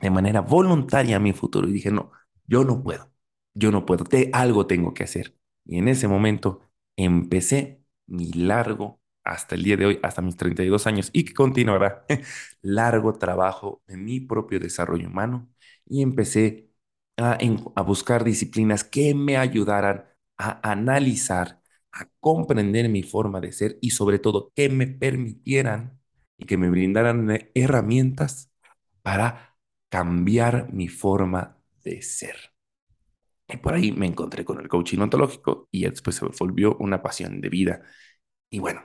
de 0.00 0.10
manera 0.10 0.40
voluntaria 0.42 1.16
a 1.16 1.20
mi 1.20 1.32
futuro. 1.34 1.68
Y 1.68 1.72
dije, 1.72 1.90
no, 1.92 2.12
yo 2.46 2.64
no 2.64 2.82
puedo, 2.82 3.12
yo 3.54 3.72
no 3.72 3.86
puedo, 3.86 4.04
te, 4.04 4.30
algo 4.32 4.66
tengo 4.68 4.94
que 4.94 5.04
hacer. 5.04 5.36
Y 5.66 5.78
en 5.78 5.88
ese 5.88 6.08
momento 6.08 6.62
empecé 6.96 7.82
mi 8.06 8.32
largo, 8.32 9.00
hasta 9.24 9.54
el 9.54 9.62
día 9.64 9.76
de 9.76 9.86
hoy, 9.86 10.00
hasta 10.02 10.22
mis 10.22 10.36
32 10.36 10.86
años, 10.86 11.10
y 11.12 11.24
que 11.24 11.34
continuará, 11.34 12.04
largo 12.62 13.14
trabajo 13.14 13.82
en 13.88 14.04
mi 14.04 14.20
propio 14.20 14.60
desarrollo 14.60 15.08
humano. 15.08 15.48
Y 15.86 16.02
empecé 16.02 16.70
a, 17.16 17.38
a 17.76 17.82
buscar 17.82 18.24
disciplinas 18.24 18.84
que 18.84 19.14
me 19.14 19.36
ayudaran 19.36 20.04
a 20.38 20.70
analizar, 20.70 21.60
a 21.92 22.08
comprender 22.20 22.88
mi 22.88 23.02
forma 23.02 23.40
de 23.40 23.52
ser 23.52 23.78
y 23.80 23.90
sobre 23.90 24.18
todo 24.18 24.52
que 24.54 24.68
me 24.68 24.86
permitieran 24.86 25.98
y 26.36 26.46
que 26.46 26.56
me 26.56 26.68
brindaran 26.70 27.48
herramientas 27.54 28.50
para 29.02 29.56
cambiar 29.88 30.72
mi 30.72 30.88
forma 30.88 31.58
de 31.84 32.02
ser. 32.02 32.36
Y 33.48 33.58
por 33.58 33.74
ahí 33.74 33.92
me 33.92 34.06
encontré 34.06 34.44
con 34.44 34.60
el 34.60 34.68
coaching 34.68 34.98
ontológico 35.00 35.68
y 35.70 35.84
después 35.84 36.16
se 36.16 36.26
volvió 36.40 36.76
una 36.78 37.02
pasión 37.02 37.40
de 37.40 37.48
vida. 37.50 37.82
Y 38.50 38.60
bueno, 38.60 38.82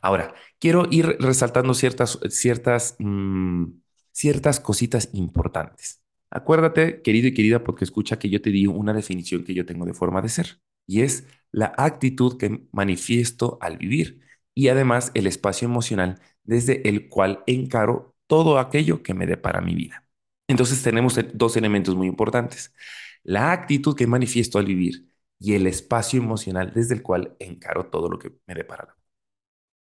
ahora 0.00 0.34
quiero 0.58 0.86
ir 0.90 1.16
resaltando 1.20 1.74
ciertas, 1.74 2.18
ciertas, 2.30 2.96
mmm, 2.98 3.66
ciertas 4.12 4.60
cositas 4.60 5.10
importantes. 5.12 6.02
Acuérdate, 6.30 7.02
querido 7.02 7.28
y 7.28 7.34
querida, 7.34 7.62
porque 7.64 7.84
escucha 7.84 8.18
que 8.18 8.28
yo 8.28 8.42
te 8.42 8.50
di 8.50 8.66
una 8.66 8.92
definición 8.92 9.44
que 9.44 9.54
yo 9.54 9.66
tengo 9.66 9.86
de 9.86 9.94
forma 9.94 10.20
de 10.22 10.28
ser 10.28 10.60
y 10.86 11.02
es 11.02 11.26
la 11.52 11.72
actitud 11.76 12.36
que 12.38 12.66
manifiesto 12.72 13.58
al 13.60 13.78
vivir 13.78 14.20
y 14.54 14.68
además 14.68 15.10
el 15.14 15.26
espacio 15.26 15.66
emocional 15.66 16.20
desde 16.42 16.88
el 16.88 17.08
cual 17.08 17.42
encaro 17.46 18.14
todo 18.26 18.58
aquello 18.58 19.02
que 19.02 19.14
me 19.14 19.26
depara 19.26 19.60
mi 19.60 19.74
vida. 19.74 20.06
Entonces 20.48 20.82
tenemos 20.82 21.18
dos 21.34 21.56
elementos 21.56 21.94
muy 21.94 22.06
importantes. 22.08 22.74
La 23.22 23.52
actitud 23.52 23.96
que 23.96 24.06
manifiesto 24.06 24.58
al 24.58 24.66
vivir 24.66 25.08
y 25.38 25.54
el 25.54 25.66
espacio 25.66 26.20
emocional 26.20 26.72
desde 26.74 26.94
el 26.94 27.02
cual 27.02 27.36
encaro 27.38 27.86
todo 27.86 28.08
lo 28.08 28.18
que 28.18 28.32
me 28.46 28.54
depara. 28.54 28.84
la 28.88 29.03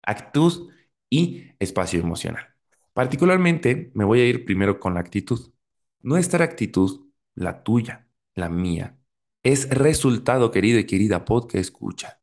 Actitud 0.07 0.71
y 1.09 1.51
espacio 1.59 1.99
emocional. 1.99 2.45
Particularmente 2.93 3.91
me 3.93 4.05
voy 4.05 4.21
a 4.21 4.25
ir 4.25 4.45
primero 4.45 4.79
con 4.79 4.95
la 4.95 5.01
actitud. 5.01 5.53
Nuestra 6.01 6.45
actitud, 6.45 7.09
la 7.35 7.63
tuya, 7.63 8.07
la 8.33 8.49
mía, 8.49 8.97
es 9.43 9.69
resultado, 9.69 10.51
querido 10.51 10.79
y 10.79 10.85
querida 10.85 11.25
pod 11.25 11.47
que 11.47 11.59
escucha, 11.59 12.21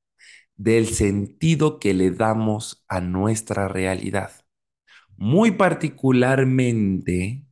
del 0.57 0.87
sentido 0.89 1.79
que 1.79 1.95
le 1.95 2.11
damos 2.11 2.85
a 2.89 3.01
nuestra 3.01 3.69
realidad. 3.69 4.33
Muy 5.17 5.53
particularmente 5.53 7.45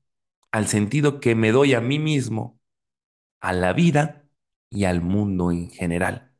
al 0.50 0.68
sentido 0.68 1.20
que 1.20 1.34
me 1.34 1.52
doy 1.52 1.74
a 1.74 1.80
mí 1.80 1.98
mismo, 1.98 2.60
a 3.40 3.52
la 3.52 3.72
vida 3.72 4.24
y 4.70 4.84
al 4.84 5.02
mundo 5.02 5.52
en 5.52 5.70
general. 5.70 6.32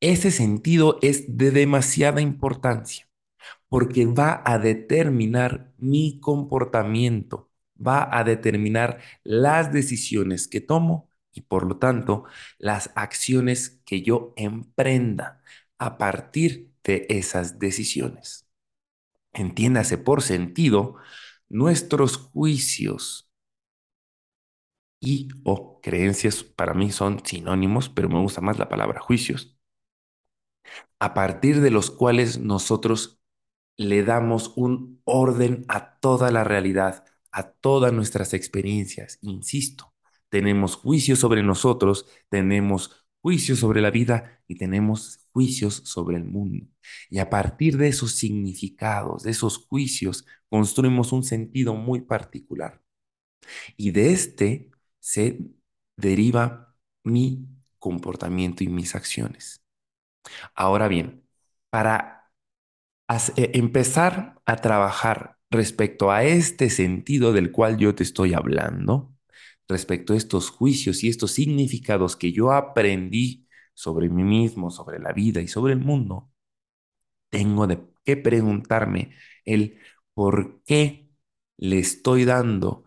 Ese 0.00 0.30
sentido 0.30 0.98
es 1.02 1.36
de 1.36 1.50
demasiada 1.50 2.20
importancia 2.20 3.06
porque 3.68 4.06
va 4.06 4.42
a 4.46 4.58
determinar 4.58 5.72
mi 5.78 6.20
comportamiento, 6.20 7.50
va 7.76 8.08
a 8.18 8.24
determinar 8.24 9.00
las 9.24 9.72
decisiones 9.72 10.48
que 10.48 10.60
tomo 10.62 11.10
y 11.32 11.42
por 11.42 11.66
lo 11.66 11.78
tanto 11.78 12.24
las 12.58 12.92
acciones 12.96 13.80
que 13.86 14.02
yo 14.02 14.34
emprenda 14.36 15.42
a 15.78 15.98
partir 15.98 16.72
de 16.84 17.06
esas 17.10 17.58
decisiones. 17.58 18.48
Entiéndase 19.32 19.98
por 19.98 20.22
sentido, 20.22 20.96
nuestros 21.48 22.16
juicios 22.18 23.30
y 25.00 25.28
o 25.44 25.80
creencias 25.82 26.42
para 26.44 26.74
mí 26.74 26.90
son 26.92 27.20
sinónimos, 27.24 27.88
pero 27.88 28.08
me 28.08 28.20
gusta 28.20 28.40
más 28.40 28.58
la 28.58 28.68
palabra 28.68 29.00
juicios, 29.00 29.58
a 31.00 31.14
partir 31.14 31.60
de 31.60 31.70
los 31.70 31.90
cuales 31.90 32.38
nosotros 32.38 33.20
le 33.76 34.04
damos 34.04 34.52
un 34.56 35.00
orden 35.04 35.64
a 35.68 35.98
toda 36.00 36.30
la 36.30 36.44
realidad, 36.44 37.04
a 37.32 37.52
todas 37.52 37.92
nuestras 37.92 38.34
experiencias. 38.34 39.18
Insisto, 39.22 39.94
tenemos 40.28 40.76
juicios 40.76 41.18
sobre 41.18 41.42
nosotros, 41.42 42.06
tenemos 42.28 43.06
juicios 43.22 43.58
sobre 43.58 43.80
la 43.80 43.90
vida 43.90 44.42
y 44.46 44.56
tenemos 44.56 45.26
juicios 45.32 45.76
sobre 45.84 46.16
el 46.18 46.24
mundo. 46.24 46.66
Y 47.08 47.18
a 47.18 47.30
partir 47.30 47.76
de 47.78 47.88
esos 47.88 48.12
significados, 48.12 49.22
de 49.24 49.30
esos 49.30 49.58
juicios, 49.58 50.26
construimos 50.48 51.12
un 51.12 51.24
sentido 51.24 51.74
muy 51.74 52.02
particular. 52.02 52.82
Y 53.76 53.92
de 53.92 54.12
este 54.12 54.70
se 55.00 55.40
deriva 55.96 56.76
mi 57.04 57.46
comportamiento 57.78 58.64
y 58.64 58.68
mis 58.68 58.94
acciones. 58.94 59.62
Ahora 60.54 60.88
bien, 60.88 61.24
para 61.70 62.30
empezar 63.36 64.40
a 64.46 64.56
trabajar 64.56 65.36
respecto 65.50 66.10
a 66.10 66.24
este 66.24 66.70
sentido 66.70 67.32
del 67.32 67.50
cual 67.52 67.76
yo 67.78 67.94
te 67.94 68.02
estoy 68.04 68.34
hablando, 68.34 69.12
respecto 69.68 70.14
a 70.14 70.16
estos 70.16 70.50
juicios 70.50 71.02
y 71.04 71.08
estos 71.08 71.32
significados 71.32 72.16
que 72.16 72.32
yo 72.32 72.52
aprendí 72.52 73.46
sobre 73.74 74.08
mí 74.08 74.22
mismo, 74.24 74.70
sobre 74.70 74.98
la 75.00 75.12
vida 75.12 75.40
y 75.40 75.48
sobre 75.48 75.72
el 75.72 75.80
mundo, 75.80 76.30
tengo 77.30 77.66
de 77.66 77.80
que 78.04 78.16
preguntarme 78.16 79.12
el 79.44 79.78
por 80.14 80.62
qué 80.64 81.08
le 81.56 81.78
estoy 81.78 82.24
dando 82.24 82.84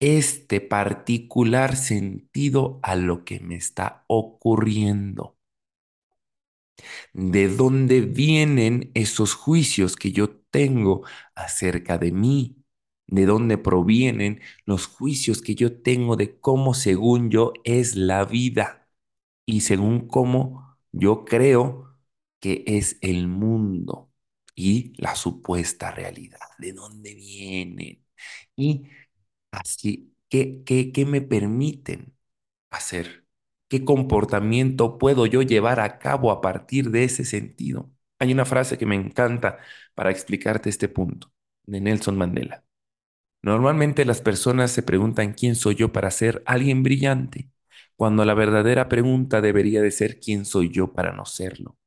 este 0.00 0.60
particular 0.60 1.76
sentido 1.76 2.80
a 2.82 2.96
lo 2.96 3.24
que 3.24 3.40
me 3.40 3.56
está 3.56 4.04
ocurriendo. 4.08 5.35
¿De 7.12 7.48
dónde 7.48 8.00
vienen 8.02 8.90
esos 8.94 9.34
juicios 9.34 9.96
que 9.96 10.12
yo 10.12 10.30
tengo 10.50 11.02
acerca 11.34 11.98
de 11.98 12.12
mí? 12.12 12.56
¿De 13.06 13.26
dónde 13.26 13.58
provienen 13.58 14.40
los 14.64 14.86
juicios 14.86 15.42
que 15.42 15.54
yo 15.54 15.80
tengo 15.82 16.16
de 16.16 16.38
cómo 16.40 16.74
según 16.74 17.30
yo 17.30 17.52
es 17.64 17.96
la 17.96 18.24
vida 18.24 18.88
y 19.46 19.62
según 19.62 20.08
cómo 20.08 20.78
yo 20.92 21.24
creo 21.24 21.96
que 22.40 22.64
es 22.66 22.98
el 23.02 23.28
mundo 23.28 24.12
y 24.54 24.92
la 25.02 25.14
supuesta 25.16 25.90
realidad? 25.92 26.40
¿De 26.58 26.72
dónde 26.72 27.14
vienen? 27.14 28.04
Y 28.56 28.84
así, 29.52 30.14
¿qué, 30.30 30.62
qué, 30.64 30.92
qué 30.92 31.06
me 31.06 31.22
permiten 31.22 32.16
hacer? 32.70 33.25
¿Qué 33.68 33.84
comportamiento 33.84 34.98
puedo 34.98 35.26
yo 35.26 35.42
llevar 35.42 35.80
a 35.80 35.98
cabo 35.98 36.30
a 36.30 36.40
partir 36.40 36.90
de 36.90 37.04
ese 37.04 37.24
sentido? 37.24 37.90
Hay 38.18 38.32
una 38.32 38.44
frase 38.44 38.78
que 38.78 38.86
me 38.86 38.94
encanta 38.94 39.58
para 39.94 40.10
explicarte 40.10 40.70
este 40.70 40.88
punto, 40.88 41.32
de 41.64 41.80
Nelson 41.80 42.16
Mandela. 42.16 42.64
Normalmente 43.42 44.04
las 44.04 44.20
personas 44.20 44.72
se 44.72 44.82
preguntan 44.82 45.34
quién 45.34 45.56
soy 45.56 45.76
yo 45.76 45.92
para 45.92 46.10
ser 46.10 46.42
alguien 46.46 46.82
brillante, 46.82 47.50
cuando 47.96 48.24
la 48.24 48.34
verdadera 48.34 48.88
pregunta 48.88 49.40
debería 49.40 49.82
de 49.82 49.90
ser 49.90 50.20
quién 50.20 50.44
soy 50.44 50.70
yo 50.70 50.92
para 50.92 51.12
no 51.12 51.24
serlo. 51.26 51.78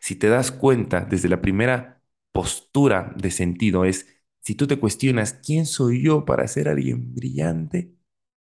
Si 0.00 0.16
te 0.16 0.28
das 0.28 0.50
cuenta, 0.52 1.00
desde 1.04 1.28
la 1.28 1.40
primera 1.40 2.02
postura 2.32 3.12
de 3.16 3.30
sentido 3.30 3.84
es, 3.84 4.06
si 4.40 4.54
tú 4.54 4.66
te 4.66 4.78
cuestionas 4.78 5.34
quién 5.34 5.66
soy 5.66 6.02
yo 6.02 6.24
para 6.24 6.46
ser 6.48 6.68
alguien 6.68 7.14
brillante, 7.14 7.94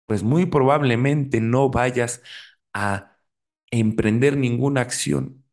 pues 0.05 0.23
muy 0.23 0.45
probablemente 0.47 1.41
no 1.41 1.69
vayas 1.69 2.21
a 2.73 3.17
emprender 3.71 4.37
ninguna 4.37 4.81
acción. 4.81 5.45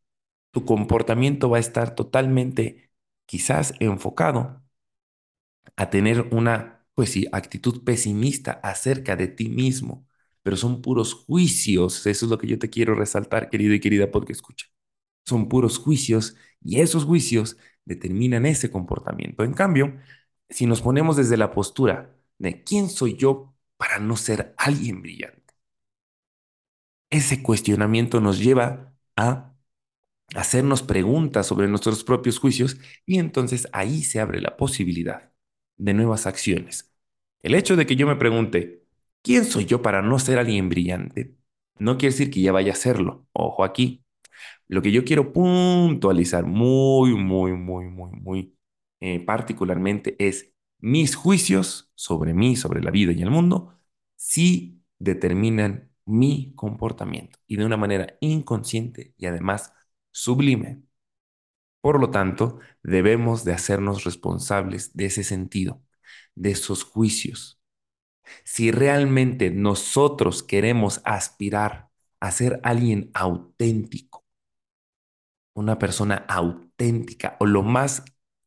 Tu 0.51 0.65
comportamiento 0.65 1.49
va 1.49 1.57
a 1.57 1.59
estar 1.61 1.95
totalmente 1.95 2.91
quizás 3.27 3.73
enfocado 3.79 4.63
a 5.75 5.89
tener 5.89 6.27
una, 6.31 6.85
pues 6.95 7.11
sí, 7.11 7.27
actitud 7.31 7.83
pesimista 7.83 8.53
acerca 8.63 9.15
de 9.15 9.27
ti 9.27 9.49
mismo, 9.49 10.07
pero 10.43 10.57
son 10.57 10.81
puros 10.81 11.13
juicios. 11.13 12.05
Eso 12.07 12.25
es 12.25 12.29
lo 12.31 12.37
que 12.37 12.47
yo 12.47 12.59
te 12.59 12.69
quiero 12.69 12.95
resaltar, 12.95 13.49
querido 13.49 13.73
y 13.73 13.79
querida 13.79 14.11
porque 14.11 14.33
escucha. 14.33 14.67
Son 15.25 15.49
puros 15.49 15.77
juicios 15.79 16.35
y 16.63 16.81
esos 16.81 17.05
juicios 17.05 17.57
determinan 17.85 18.45
ese 18.45 18.71
comportamiento. 18.71 19.43
En 19.43 19.53
cambio, 19.53 19.97
si 20.49 20.65
nos 20.65 20.81
ponemos 20.81 21.17
desde 21.17 21.37
la 21.37 21.51
postura 21.51 22.15
de 22.37 22.63
quién 22.63 22.89
soy 22.89 23.15
yo 23.17 23.55
para 23.79 23.99
no 23.99 24.17
ser 24.17 24.53
alguien 24.59 25.01
brillante. 25.03 25.55
ese 27.09 27.41
cuestionamiento 27.43 28.21
nos 28.21 28.39
lleva 28.39 28.93
a 29.15 29.53
hacernos 30.35 30.83
preguntas 30.83 31.47
sobre 31.47 31.67
nuestros 31.67 32.03
propios 32.03 32.39
juicios 32.39 32.77
y 33.05 33.19
entonces 33.19 33.67
ahí 33.73 34.03
se 34.03 34.19
abre 34.19 34.41
la 34.41 34.57
posibilidad 34.57 35.31
de 35.77 35.93
nuevas 35.93 36.27
acciones. 36.27 36.93
El 37.41 37.55
hecho 37.55 37.75
de 37.75 37.85
que 37.85 37.95
yo 37.95 38.07
me 38.07 38.15
pregunte, 38.17 38.83
¿quién 39.23 39.45
soy 39.45 39.65
yo 39.65 39.81
para 39.81 40.01
no 40.01 40.19
ser 40.19 40.39
alguien 40.39 40.69
brillante? 40.69 41.35
No 41.79 41.97
quiere 41.97 42.13
decir 42.13 42.31
que 42.31 42.41
ya 42.41 42.51
vaya 42.51 42.73
a 42.73 42.75
serlo. 42.75 43.27
Ojo 43.33 43.63
aquí. 43.63 44.03
Lo 44.67 44.81
que 44.81 44.91
yo 44.91 45.03
quiero 45.03 45.33
puntualizar 45.33 46.45
muy, 46.45 47.15
muy, 47.15 47.53
muy, 47.53 47.85
muy, 47.87 48.11
muy 48.11 48.55
eh, 49.01 49.19
particularmente 49.25 50.15
es 50.19 50.48
mis 50.79 51.15
juicios 51.15 51.91
sobre 51.95 52.33
mí, 52.33 52.55
sobre 52.55 52.81
la 52.81 52.91
vida 52.91 53.11
y 53.11 53.21
el 53.21 53.31
mundo, 53.31 53.79
sí 54.15 54.81
determinan 54.99 55.91
mi 56.05 56.53
comportamiento 56.55 57.39
y 57.47 57.57
de 57.57 57.65
una 57.65 57.77
manera 57.77 58.17
inconsciente 58.21 59.13
y 59.17 59.27
además 59.27 59.73
sublime. 60.11 60.81
Por 61.81 61.99
lo 61.99 62.09
tanto, 62.11 62.59
debemos 62.83 63.45
de 63.45 63.53
hacernos 63.53 64.03
responsables 64.03 64.95
de 64.95 65.05
ese 65.05 65.23
sentido, 65.23 65.81
de 66.35 66.51
esos 66.51 66.83
juicios. 66.83 67.61
Si 68.43 68.71
realmente 68.71 69.51
nosotros 69.51 70.43
queremos 70.43 71.01
aspirar 71.05 71.89
a 72.19 72.31
ser 72.31 72.59
alguien 72.63 73.11
auténtico, 73.13 74.25
una 75.53 75.79
persona 75.79 76.25
auténtica 76.27 77.37
o 77.39 77.45
lo 77.45 77.63
más 77.63 78.03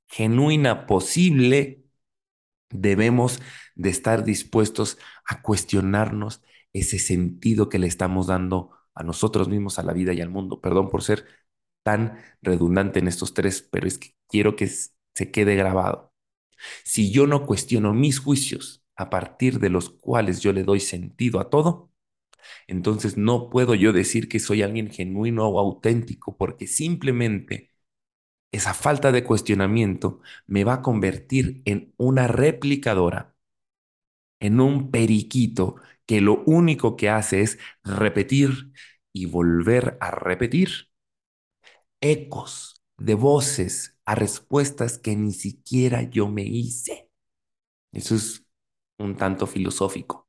genuina 0.08 0.86
posible, 0.86 1.81
debemos 2.72 3.40
de 3.74 3.90
estar 3.90 4.24
dispuestos 4.24 4.98
a 5.26 5.42
cuestionarnos 5.42 6.42
ese 6.72 6.98
sentido 6.98 7.68
que 7.68 7.78
le 7.78 7.86
estamos 7.86 8.26
dando 8.28 8.70
a 8.94 9.02
nosotros 9.02 9.48
mismos, 9.48 9.78
a 9.78 9.82
la 9.82 9.92
vida 9.92 10.12
y 10.12 10.20
al 10.20 10.30
mundo. 10.30 10.60
Perdón 10.60 10.90
por 10.90 11.02
ser 11.02 11.26
tan 11.82 12.18
redundante 12.42 12.98
en 13.00 13.08
estos 13.08 13.34
tres, 13.34 13.68
pero 13.70 13.86
es 13.86 13.98
que 13.98 14.14
quiero 14.28 14.56
que 14.56 14.68
se 14.68 15.30
quede 15.30 15.56
grabado. 15.56 16.12
Si 16.84 17.12
yo 17.12 17.26
no 17.26 17.46
cuestiono 17.46 17.94
mis 17.94 18.18
juicios 18.20 18.84
a 18.96 19.10
partir 19.10 19.58
de 19.60 19.70
los 19.70 19.90
cuales 19.90 20.40
yo 20.40 20.52
le 20.52 20.64
doy 20.64 20.80
sentido 20.80 21.40
a 21.40 21.50
todo, 21.50 21.92
entonces 22.66 23.16
no 23.16 23.50
puedo 23.50 23.74
yo 23.74 23.92
decir 23.92 24.28
que 24.28 24.40
soy 24.40 24.62
alguien 24.62 24.90
genuino 24.90 25.48
o 25.48 25.60
auténtico 25.60 26.36
porque 26.36 26.66
simplemente 26.66 27.71
esa 28.52 28.74
falta 28.74 29.12
de 29.12 29.24
cuestionamiento 29.24 30.20
me 30.46 30.64
va 30.64 30.74
a 30.74 30.82
convertir 30.82 31.62
en 31.64 31.94
una 31.98 32.28
replicadora, 32.28 33.34
en 34.40 34.60
un 34.60 34.90
periquito 34.90 35.76
que 36.06 36.20
lo 36.20 36.42
único 36.46 36.96
que 36.96 37.08
hace 37.10 37.42
es 37.42 37.58
repetir 37.84 38.72
y 39.12 39.26
volver 39.26 39.96
a 40.00 40.10
repetir 40.10 40.90
ecos 42.00 42.82
de 42.98 43.14
voces 43.14 43.98
a 44.04 44.14
respuestas 44.14 44.98
que 44.98 45.16
ni 45.16 45.32
siquiera 45.32 46.02
yo 46.02 46.28
me 46.28 46.42
hice. 46.42 47.10
Eso 47.92 48.16
es 48.16 48.44
un 48.98 49.16
tanto 49.16 49.46
filosófico. 49.48 50.28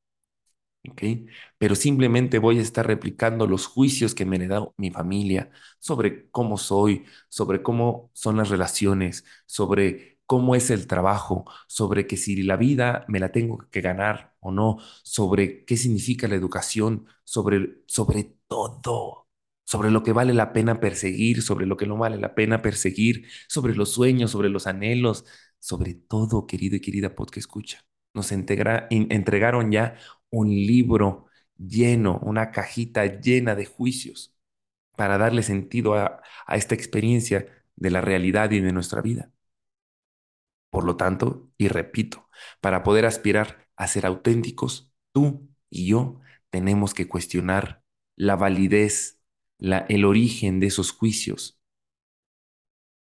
¿Okay? 0.89 1.25
Pero 1.57 1.75
simplemente 1.75 2.39
voy 2.39 2.59
a 2.59 2.61
estar 2.61 2.85
replicando 2.87 3.47
los 3.47 3.65
juicios 3.67 4.15
que 4.15 4.25
me 4.25 4.45
dado 4.47 4.73
mi 4.77 4.91
familia 4.91 5.49
sobre 5.79 6.29
cómo 6.31 6.57
soy, 6.57 7.05
sobre 7.29 7.63
cómo 7.63 8.11
son 8.13 8.37
las 8.37 8.49
relaciones, 8.49 9.25
sobre 9.45 10.19
cómo 10.25 10.55
es 10.55 10.69
el 10.69 10.87
trabajo, 10.87 11.45
sobre 11.67 12.07
que 12.07 12.17
si 12.17 12.41
la 12.43 12.57
vida 12.57 13.05
me 13.07 13.19
la 13.19 13.31
tengo 13.31 13.59
que 13.71 13.81
ganar 13.81 14.33
o 14.39 14.51
no, 14.51 14.77
sobre 15.03 15.65
qué 15.65 15.77
significa 15.77 16.27
la 16.27 16.35
educación, 16.35 17.07
sobre, 17.23 17.83
sobre 17.87 18.35
todo, 18.47 19.27
sobre 19.65 19.91
lo 19.91 20.03
que 20.03 20.13
vale 20.13 20.33
la 20.33 20.53
pena 20.53 20.79
perseguir, 20.79 21.41
sobre 21.41 21.65
lo 21.65 21.77
que 21.77 21.87
no 21.87 21.97
vale 21.97 22.17
la 22.17 22.35
pena 22.35 22.61
perseguir, 22.61 23.27
sobre 23.47 23.75
los 23.75 23.91
sueños, 23.91 24.31
sobre 24.31 24.49
los 24.49 24.67
anhelos, 24.67 25.25
sobre 25.59 25.93
todo, 25.95 26.45
querido 26.47 26.75
y 26.75 26.81
querida 26.81 27.15
podcast 27.15 27.37
escucha. 27.37 27.85
Nos 28.13 28.31
entregaron 28.31 29.71
ya 29.71 29.95
un 30.33 30.49
libro 30.49 31.27
lleno, 31.57 32.19
una 32.23 32.51
cajita 32.51 33.05
llena 33.21 33.55
de 33.55 33.65
juicios 33.65 34.35
para 34.97 35.17
darle 35.19 35.43
sentido 35.43 35.95
a, 35.95 36.21
a 36.47 36.57
esta 36.57 36.75
experiencia 36.75 37.47
de 37.77 37.91
la 37.91 38.01
realidad 38.01 38.51
y 38.51 38.61
de 38.61 38.73
nuestra 38.73 39.01
vida. 39.01 39.31
Por 40.69 40.85
lo 40.85 40.97
tanto, 40.97 41.49
y 41.57 41.67
repito, 41.67 42.29
para 42.61 42.83
poder 42.83 43.05
aspirar 43.05 43.67
a 43.75 43.87
ser 43.87 44.05
auténticos, 44.05 44.91
tú 45.11 45.49
y 45.69 45.87
yo 45.87 46.19
tenemos 46.49 46.93
que 46.93 47.07
cuestionar 47.07 47.83
la 48.15 48.35
validez, 48.35 49.19
la, 49.59 49.79
el 49.89 50.05
origen 50.05 50.59
de 50.59 50.67
esos 50.67 50.91
juicios, 50.91 51.59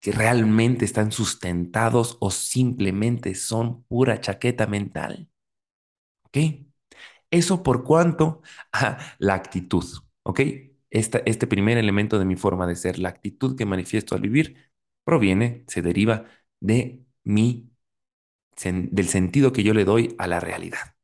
que 0.01 0.12
realmente 0.12 0.85
están 0.85 1.11
sustentados 1.12 2.16
o 2.21 2.31
simplemente 2.31 3.35
son 3.35 3.83
pura 3.85 4.21
chaqueta 4.21 4.66
mental. 4.66 5.29
¿Ok? 6.25 6.38
Eso 7.31 7.62
por 7.62 7.85
cuanto 7.85 8.43
a 8.73 8.99
la 9.19 9.35
actitud, 9.35 9.85
¿ok? 10.25 10.40
Este 10.90 11.47
primer 11.47 11.79
elemento 11.79 12.19
de 12.19 12.25
mi 12.25 12.37
forma 12.37 12.66
de 12.66 12.77
ser, 12.77 12.99
la 12.99 13.11
actitud 13.11 13.57
que 13.57 13.66
manifiesto 13.66 14.14
al 14.14 14.23
vivir, 14.23 14.71
proviene, 15.05 15.64
se 15.69 15.83
deriva 15.83 16.27
de 16.61 17.05
mi, 17.25 17.71
del 18.64 19.09
sentido 19.09 19.53
que 19.53 19.62
yo 19.62 19.75
le 19.75 19.85
doy 19.85 20.14
a 20.19 20.27
la 20.27 20.40
realidad. 20.40 20.97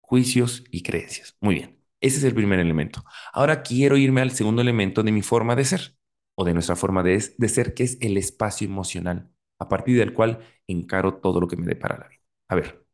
Juicios 0.00 0.64
y 0.70 0.82
creencias. 0.82 1.36
Muy 1.40 1.56
bien, 1.56 1.78
ese 2.00 2.18
es 2.18 2.24
el 2.24 2.34
primer 2.34 2.60
elemento. 2.60 3.04
Ahora 3.32 3.62
quiero 3.62 3.96
irme 3.96 4.20
al 4.20 4.30
segundo 4.30 4.62
elemento 4.62 5.02
de 5.02 5.12
mi 5.12 5.22
forma 5.22 5.56
de 5.56 5.64
ser, 5.64 5.96
o 6.36 6.44
de 6.44 6.54
nuestra 6.54 6.76
forma 6.76 7.02
de, 7.02 7.22
de 7.36 7.48
ser, 7.48 7.74
que 7.74 7.82
es 7.84 7.98
el 8.00 8.16
espacio 8.16 8.66
emocional, 8.66 9.30
a 9.58 9.68
partir 9.68 9.98
del 9.98 10.14
cual 10.14 10.40
encaro 10.66 11.16
todo 11.18 11.40
lo 11.40 11.48
que 11.48 11.56
me 11.56 11.66
depara 11.66 11.98
la 11.98 12.08
vida. 12.08 12.20
A 12.48 12.54
ver, 12.54 12.85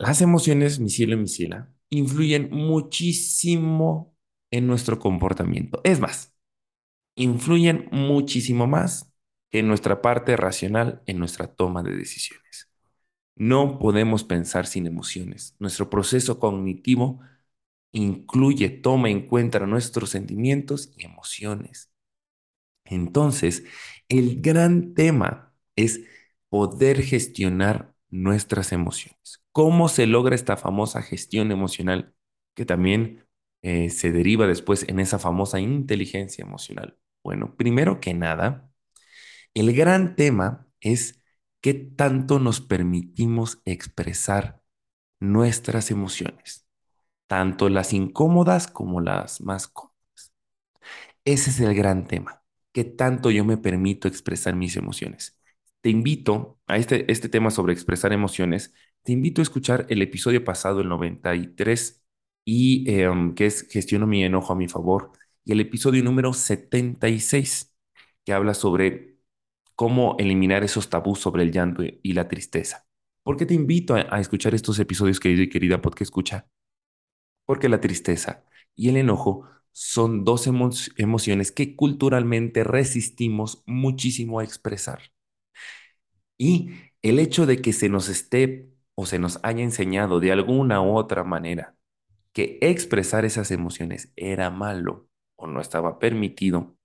las 0.00 0.22
emociones, 0.22 0.80
mi 0.80 0.88
cielo 0.88 1.14
y 1.14 1.18
mi 1.18 1.28
ciela, 1.28 1.70
influyen 1.90 2.48
muchísimo 2.50 4.16
en 4.50 4.66
nuestro 4.66 4.98
comportamiento. 4.98 5.80
Es 5.84 6.00
más, 6.00 6.34
influyen 7.16 7.88
muchísimo 7.92 8.66
más 8.66 9.12
que 9.50 9.60
en 9.60 9.68
nuestra 9.68 10.02
parte 10.02 10.36
racional, 10.36 11.02
en 11.06 11.18
nuestra 11.18 11.48
toma 11.54 11.82
de 11.82 11.96
decisiones. 11.96 12.70
No 13.36 13.78
podemos 13.78 14.24
pensar 14.24 14.66
sin 14.66 14.86
emociones. 14.86 15.56
Nuestro 15.58 15.90
proceso 15.90 16.38
cognitivo 16.38 17.20
incluye, 17.92 18.70
toma 18.70 19.10
en 19.10 19.26
cuenta 19.26 19.60
nuestros 19.66 20.10
sentimientos 20.10 20.92
y 20.96 21.04
emociones. 21.04 21.92
Entonces, 22.84 23.64
el 24.08 24.40
gran 24.40 24.94
tema 24.94 25.54
es 25.76 26.00
poder 26.48 27.02
gestionar 27.02 27.94
nuestras 28.10 28.72
emociones. 28.72 29.39
¿Cómo 29.60 29.90
se 29.90 30.06
logra 30.06 30.34
esta 30.34 30.56
famosa 30.56 31.02
gestión 31.02 31.52
emocional 31.52 32.14
que 32.54 32.64
también 32.64 33.26
eh, 33.60 33.90
se 33.90 34.10
deriva 34.10 34.46
después 34.46 34.88
en 34.88 35.00
esa 35.00 35.18
famosa 35.18 35.60
inteligencia 35.60 36.42
emocional? 36.42 36.96
Bueno, 37.22 37.56
primero 37.56 38.00
que 38.00 38.14
nada, 38.14 38.70
el 39.52 39.74
gran 39.74 40.16
tema 40.16 40.66
es 40.80 41.22
qué 41.60 41.74
tanto 41.74 42.38
nos 42.38 42.62
permitimos 42.62 43.60
expresar 43.66 44.62
nuestras 45.20 45.90
emociones, 45.90 46.66
tanto 47.26 47.68
las 47.68 47.92
incómodas 47.92 48.66
como 48.66 49.02
las 49.02 49.42
más 49.42 49.68
cómodas. 49.68 50.32
Ese 51.26 51.50
es 51.50 51.60
el 51.60 51.74
gran 51.74 52.06
tema, 52.06 52.42
qué 52.72 52.84
tanto 52.84 53.30
yo 53.30 53.44
me 53.44 53.58
permito 53.58 54.08
expresar 54.08 54.56
mis 54.56 54.78
emociones 54.78 55.38
te 55.80 55.90
invito 55.90 56.58
a 56.66 56.76
este, 56.76 57.10
este 57.10 57.28
tema 57.28 57.50
sobre 57.50 57.72
expresar 57.72 58.12
emociones, 58.12 58.74
te 59.02 59.12
invito 59.12 59.40
a 59.40 59.44
escuchar 59.44 59.86
el 59.88 60.02
episodio 60.02 60.44
pasado, 60.44 60.80
el 60.80 60.88
93, 60.88 62.02
y, 62.44 62.90
eh, 62.90 63.10
que 63.36 63.46
es 63.46 63.68
Gestiono 63.68 64.06
mi 64.06 64.24
enojo 64.24 64.52
a 64.52 64.56
mi 64.56 64.68
favor, 64.68 65.12
y 65.44 65.52
el 65.52 65.60
episodio 65.60 66.02
número 66.02 66.32
76, 66.32 67.74
que 68.24 68.32
habla 68.32 68.54
sobre 68.54 69.18
cómo 69.74 70.16
eliminar 70.18 70.64
esos 70.64 70.90
tabús 70.90 71.20
sobre 71.20 71.42
el 71.42 71.52
llanto 71.52 71.82
y 71.84 72.12
la 72.12 72.28
tristeza. 72.28 72.86
¿Por 73.22 73.36
qué 73.36 73.46
te 73.46 73.54
invito 73.54 73.94
a, 73.94 74.20
escuchar 74.20 74.54
estos 74.54 74.78
episodios, 74.78 75.20
querido 75.20 75.42
y 75.42 75.48
querida 75.48 75.80
porque 75.80 76.04
escucha? 76.04 76.48
Porque 77.46 77.68
la 77.68 77.80
tristeza 77.80 78.44
y 78.74 78.88
el 78.88 78.96
enojo 78.96 79.48
son 79.72 80.24
dos 80.24 80.46
emo 80.46 80.70
emociones 80.96 81.52
que 81.52 81.76
culturalmente 81.76 82.64
resistimos 82.64 83.62
muchísimo 83.66 84.40
a 84.40 84.44
expresar. 84.44 85.00
Y 86.38 86.70
el 87.02 87.18
hecho 87.18 87.46
de 87.46 87.60
que 87.60 87.72
se 87.72 87.88
nos 87.88 88.08
esté 88.08 88.69
o 89.00 89.06
se 89.06 89.18
nos 89.18 89.40
haya 89.42 89.62
enseñado 89.64 90.20
de 90.20 90.30
alguna 90.32 90.82
u 90.82 90.94
otra 90.96 91.24
manera 91.24 91.74
que 92.32 92.58
expresar 92.62 93.24
esas 93.24 93.50
emociones 93.50 94.12
era 94.16 94.50
malo 94.50 95.08
o 95.36 95.46
no 95.48 95.60
estaba 95.60 95.98
permitido, 95.98 96.76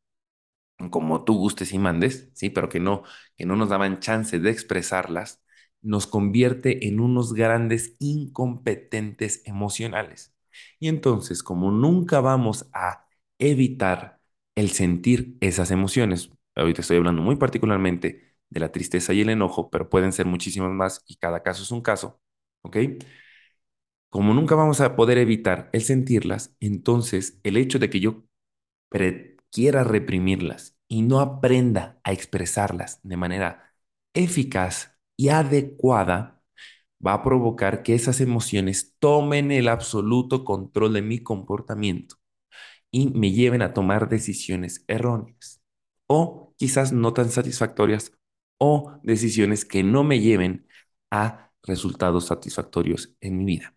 como 0.92 1.24
tú 1.24 1.36
gustes 1.38 1.74
y 1.74 1.80
mandes, 1.80 2.30
sí, 2.34 2.50
pero 2.50 2.70
que 2.70 2.80
no, 2.80 3.04
que 3.38 3.46
no 3.46 3.56
nos 3.56 3.70
daban 3.70 4.00
chance 4.00 4.40
de 4.40 4.50
expresarlas, 4.52 5.42
nos 5.82 6.08
convierte 6.08 6.88
en 6.88 7.00
unos 7.00 7.34
grandes 7.34 7.96
incompetentes 8.00 9.42
emocionales. 9.46 10.34
Y 10.80 10.88
entonces, 10.90 11.44
como 11.44 11.72
nunca 11.72 12.22
vamos 12.22 12.68
a 12.74 13.08
evitar 13.40 14.20
el 14.56 14.72
sentir 14.72 15.38
esas 15.42 15.72
emociones, 15.72 16.32
ahorita 16.56 16.82
estoy 16.82 16.98
hablando 16.98 17.22
muy 17.22 17.36
particularmente 17.36 18.25
de 18.50 18.60
la 18.60 18.72
tristeza 18.72 19.14
y 19.14 19.22
el 19.22 19.30
enojo, 19.30 19.70
pero 19.70 19.90
pueden 19.90 20.14
ser 20.14 20.26
muchísimas 20.26 20.72
más 20.72 21.04
y 21.08 21.18
cada 21.18 21.44
caso 21.44 21.64
es 21.64 21.72
un 21.72 21.82
caso, 21.82 22.20
¿ok? 22.64 22.78
Como 24.10 24.34
nunca 24.34 24.56
vamos 24.56 24.82
a 24.82 24.96
poder 24.96 25.20
evitar 25.20 25.70
el 25.72 25.84
sentirlas, 25.84 26.56
entonces 26.60 27.40
el 27.44 27.56
hecho 27.58 27.78
de 27.80 27.90
que 27.92 28.00
yo 28.00 28.24
quiera 29.52 29.84
reprimirlas 29.84 30.78
y 30.88 31.02
no 31.02 31.20
aprenda 31.20 32.00
a 32.04 32.12
expresarlas 32.14 33.00
de 33.04 33.18
manera 33.18 33.74
eficaz 34.14 34.98
y 35.18 35.30
adecuada, 35.30 36.42
va 37.06 37.14
a 37.14 37.24
provocar 37.24 37.84
que 37.84 37.96
esas 37.96 38.22
emociones 38.22 38.96
tomen 39.00 39.52
el 39.52 39.68
absoluto 39.68 40.46
control 40.46 40.94
de 40.94 41.02
mi 41.02 41.20
comportamiento 41.20 42.18
y 42.92 43.10
me 43.10 43.32
lleven 43.32 43.62
a 43.62 43.74
tomar 43.74 44.10
decisiones 44.10 44.84
erróneas 44.88 45.62
o 46.08 46.54
quizás 46.58 46.94
no 46.94 47.14
tan 47.14 47.30
satisfactorias 47.32 48.14
o 48.58 49.00
decisiones 49.04 49.66
que 49.66 49.84
no 49.84 50.04
me 50.04 50.20
lleven 50.20 50.68
a 51.12 51.52
resultados 51.64 52.28
satisfactorios 52.28 53.16
en 53.22 53.38
mi 53.38 53.46
vida. 53.46 53.76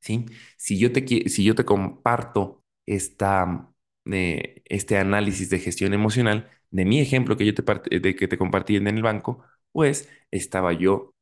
¿Sí? 0.00 0.26
Si 0.56 0.78
yo 0.78 0.92
te, 0.92 1.28
si 1.28 1.44
yo 1.44 1.54
te 1.54 1.64
comparto 1.64 2.64
esta, 2.86 3.72
eh, 4.06 4.62
este 4.66 4.98
análisis 4.98 5.48
de 5.50 5.60
gestión 5.60 5.94
emocional, 5.94 6.50
de 6.70 6.84
mi 6.84 7.00
ejemplo 7.00 7.36
que 7.36 7.46
yo 7.46 7.54
te, 7.54 8.00
de 8.00 8.16
que 8.16 8.28
te 8.28 8.38
compartí 8.38 8.76
en 8.76 8.88
el 8.88 9.02
banco, 9.02 9.44
pues 9.72 10.08
estaba 10.30 10.72
yo 10.72 11.14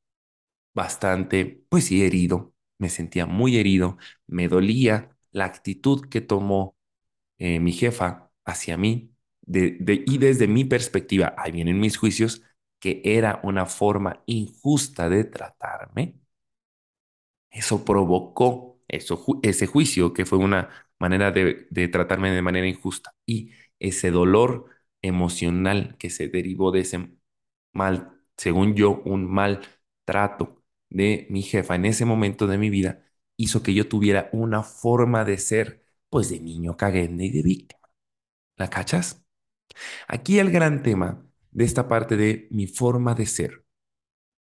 bastante, 0.74 1.64
pues 1.70 1.86
sí, 1.86 2.04
herido, 2.04 2.54
me 2.78 2.88
sentía 2.90 3.26
muy 3.26 3.58
herido, 3.58 3.98
me 4.26 4.48
dolía 4.48 5.16
la 5.32 5.46
actitud 5.46 6.08
que 6.08 6.20
tomó 6.22 6.76
eh, 7.38 7.60
mi 7.60 7.72
jefa 7.72 8.30
hacia 8.44 8.76
mí, 8.78 9.09
y 9.52 10.18
desde 10.18 10.46
mi 10.48 10.64
perspectiva, 10.64 11.34
ahí 11.38 11.52
vienen 11.52 11.80
mis 11.80 11.96
juicios, 11.96 12.42
que 12.78 13.02
era 13.04 13.40
una 13.42 13.66
forma 13.66 14.22
injusta 14.26 15.08
de 15.10 15.24
tratarme, 15.24 16.14
eso 17.50 17.84
provocó 17.84 18.80
eso, 18.88 19.24
ese 19.42 19.66
juicio, 19.66 20.12
que 20.12 20.26
fue 20.26 20.38
una 20.38 20.68
manera 20.98 21.30
de, 21.32 21.66
de 21.70 21.88
tratarme 21.88 22.30
de 22.30 22.42
manera 22.42 22.66
injusta, 22.66 23.14
y 23.26 23.50
ese 23.78 24.10
dolor 24.10 24.66
emocional 25.02 25.96
que 25.98 26.10
se 26.10 26.28
derivó 26.28 26.70
de 26.72 26.80
ese 26.80 27.10
mal, 27.72 28.12
según 28.36 28.74
yo, 28.74 29.02
un 29.04 29.30
mal 29.30 29.60
trato 30.04 30.64
de 30.90 31.26
mi 31.30 31.42
jefa 31.42 31.76
en 31.76 31.86
ese 31.86 32.04
momento 32.04 32.46
de 32.46 32.58
mi 32.58 32.70
vida, 32.70 33.04
hizo 33.36 33.62
que 33.62 33.74
yo 33.74 33.88
tuviera 33.88 34.28
una 34.32 34.62
forma 34.62 35.24
de 35.24 35.38
ser, 35.38 35.84
pues 36.10 36.28
de 36.30 36.40
niño 36.40 36.76
caguende 36.76 37.26
y 37.26 37.30
de 37.32 37.42
víctima. 37.42 37.80
¿La 38.56 38.70
cachas? 38.70 39.24
Aquí 40.08 40.38
el 40.38 40.50
gran 40.50 40.82
tema 40.82 41.24
de 41.50 41.64
esta 41.64 41.88
parte 41.88 42.16
de 42.16 42.48
mi 42.50 42.66
forma 42.66 43.14
de 43.14 43.26
ser 43.26 43.64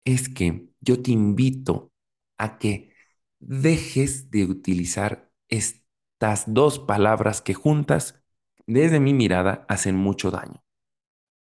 es 0.06 0.30
que 0.30 0.70
yo 0.82 1.02
te 1.02 1.12
invito 1.12 1.92
a 2.38 2.58
que 2.58 2.94
dejes 3.40 4.32
de 4.32 4.46
utilizar 4.46 5.32
estas 5.50 6.46
dos 6.48 6.80
palabras 6.80 7.42
que 7.42 7.54
juntas, 7.54 8.22
desde 8.66 9.00
mi 9.00 9.14
mirada, 9.14 9.66
hacen 9.70 9.96
mucho 9.96 10.32
daño. 10.32 10.64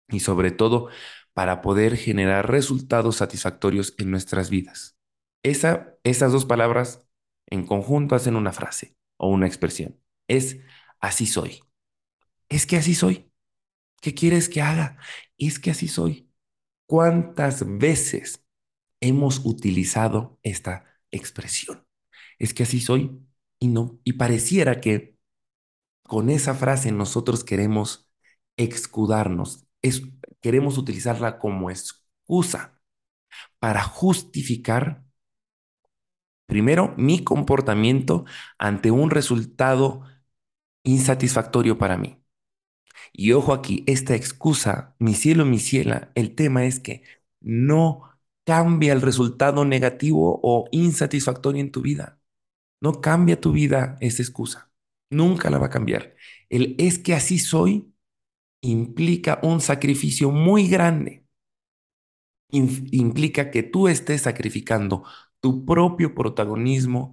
Y 0.08 0.20
sobre 0.20 0.50
todo 0.50 0.88
para 1.32 1.62
poder 1.62 1.96
generar 1.96 2.50
resultados 2.50 3.16
satisfactorios 3.16 3.94
en 3.98 4.10
nuestras 4.10 4.50
vidas. 4.50 4.96
Esa, 5.42 5.96
esas 6.04 6.32
dos 6.32 6.44
palabras 6.44 7.06
en 7.46 7.66
conjunto 7.66 8.14
hacen 8.14 8.36
una 8.36 8.52
frase 8.52 8.96
o 9.16 9.28
una 9.28 9.46
expresión. 9.46 10.00
Es 10.28 10.58
así 11.00 11.26
soy. 11.26 11.60
Es 12.48 12.66
que 12.66 12.76
así 12.78 12.94
soy. 12.94 13.30
¿Qué 14.04 14.14
quieres 14.14 14.50
que 14.50 14.60
haga? 14.60 14.98
Es 15.38 15.58
que 15.58 15.70
así 15.70 15.88
soy. 15.88 16.30
¿Cuántas 16.86 17.64
veces 17.78 18.44
hemos 19.00 19.40
utilizado 19.46 20.38
esta 20.42 20.84
expresión? 21.10 21.86
Es 22.38 22.52
que 22.52 22.64
así 22.64 22.82
soy 22.82 23.18
y 23.58 23.68
no 23.68 23.98
y 24.04 24.14
pareciera 24.14 24.80
que 24.82 25.16
con 26.02 26.28
esa 26.30 26.54
frase 26.54 26.92
nosotros 26.92 27.44
queremos 27.44 28.10
excudarnos, 28.58 29.66
es, 29.82 30.02
queremos 30.42 30.76
utilizarla 30.78 31.38
como 31.38 31.70
excusa 31.70 32.78
para 33.58 33.82
justificar 33.84 35.04
primero 36.46 36.94
mi 36.98 37.24
comportamiento 37.24 38.26
ante 38.58 38.90
un 38.90 39.10
resultado 39.10 40.04
insatisfactorio 40.84 41.78
para 41.78 41.96
mí. 41.98 42.23
Y 43.12 43.32
ojo 43.32 43.52
aquí, 43.52 43.84
esta 43.86 44.14
excusa, 44.14 44.94
mi 44.98 45.14
cielo, 45.14 45.44
mi 45.44 45.58
ciela, 45.58 46.10
el 46.14 46.34
tema 46.34 46.64
es 46.64 46.80
que 46.80 47.02
no 47.40 48.10
cambia 48.44 48.92
el 48.92 49.02
resultado 49.02 49.64
negativo 49.64 50.40
o 50.42 50.68
insatisfactorio 50.72 51.60
en 51.60 51.70
tu 51.72 51.82
vida. 51.82 52.20
No 52.80 53.00
cambia 53.00 53.40
tu 53.40 53.52
vida 53.52 53.96
esa 54.00 54.22
excusa. 54.22 54.70
Nunca 55.10 55.50
la 55.50 55.58
va 55.58 55.66
a 55.66 55.70
cambiar. 55.70 56.16
El 56.50 56.76
es 56.78 56.98
que 56.98 57.14
así 57.14 57.38
soy 57.38 57.92
implica 58.62 59.40
un 59.42 59.60
sacrificio 59.60 60.30
muy 60.30 60.68
grande. 60.68 61.26
implica 62.50 63.50
que 63.50 63.62
tú 63.62 63.88
estés 63.88 64.22
sacrificando 64.22 65.04
tu 65.40 65.64
propio 65.64 66.14
protagonismo 66.14 67.12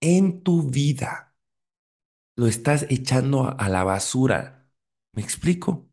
en 0.00 0.42
tu 0.42 0.62
vida. 0.70 1.34
Lo 2.36 2.46
estás 2.46 2.86
echando 2.88 3.54
a 3.58 3.68
la 3.68 3.84
basura. 3.84 4.57
¿Me 5.18 5.22
explico? 5.24 5.88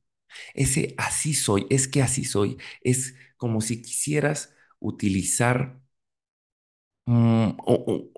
Ese 0.54 0.94
así 1.00 1.34
soy, 1.34 1.68
es 1.72 1.88
que 1.88 2.04
así 2.04 2.26
soy, 2.26 2.58
es 2.82 3.16
como 3.38 3.62
si 3.62 3.82
quisieras 3.82 4.54
utilizar 4.80 5.82
un, 7.06 7.58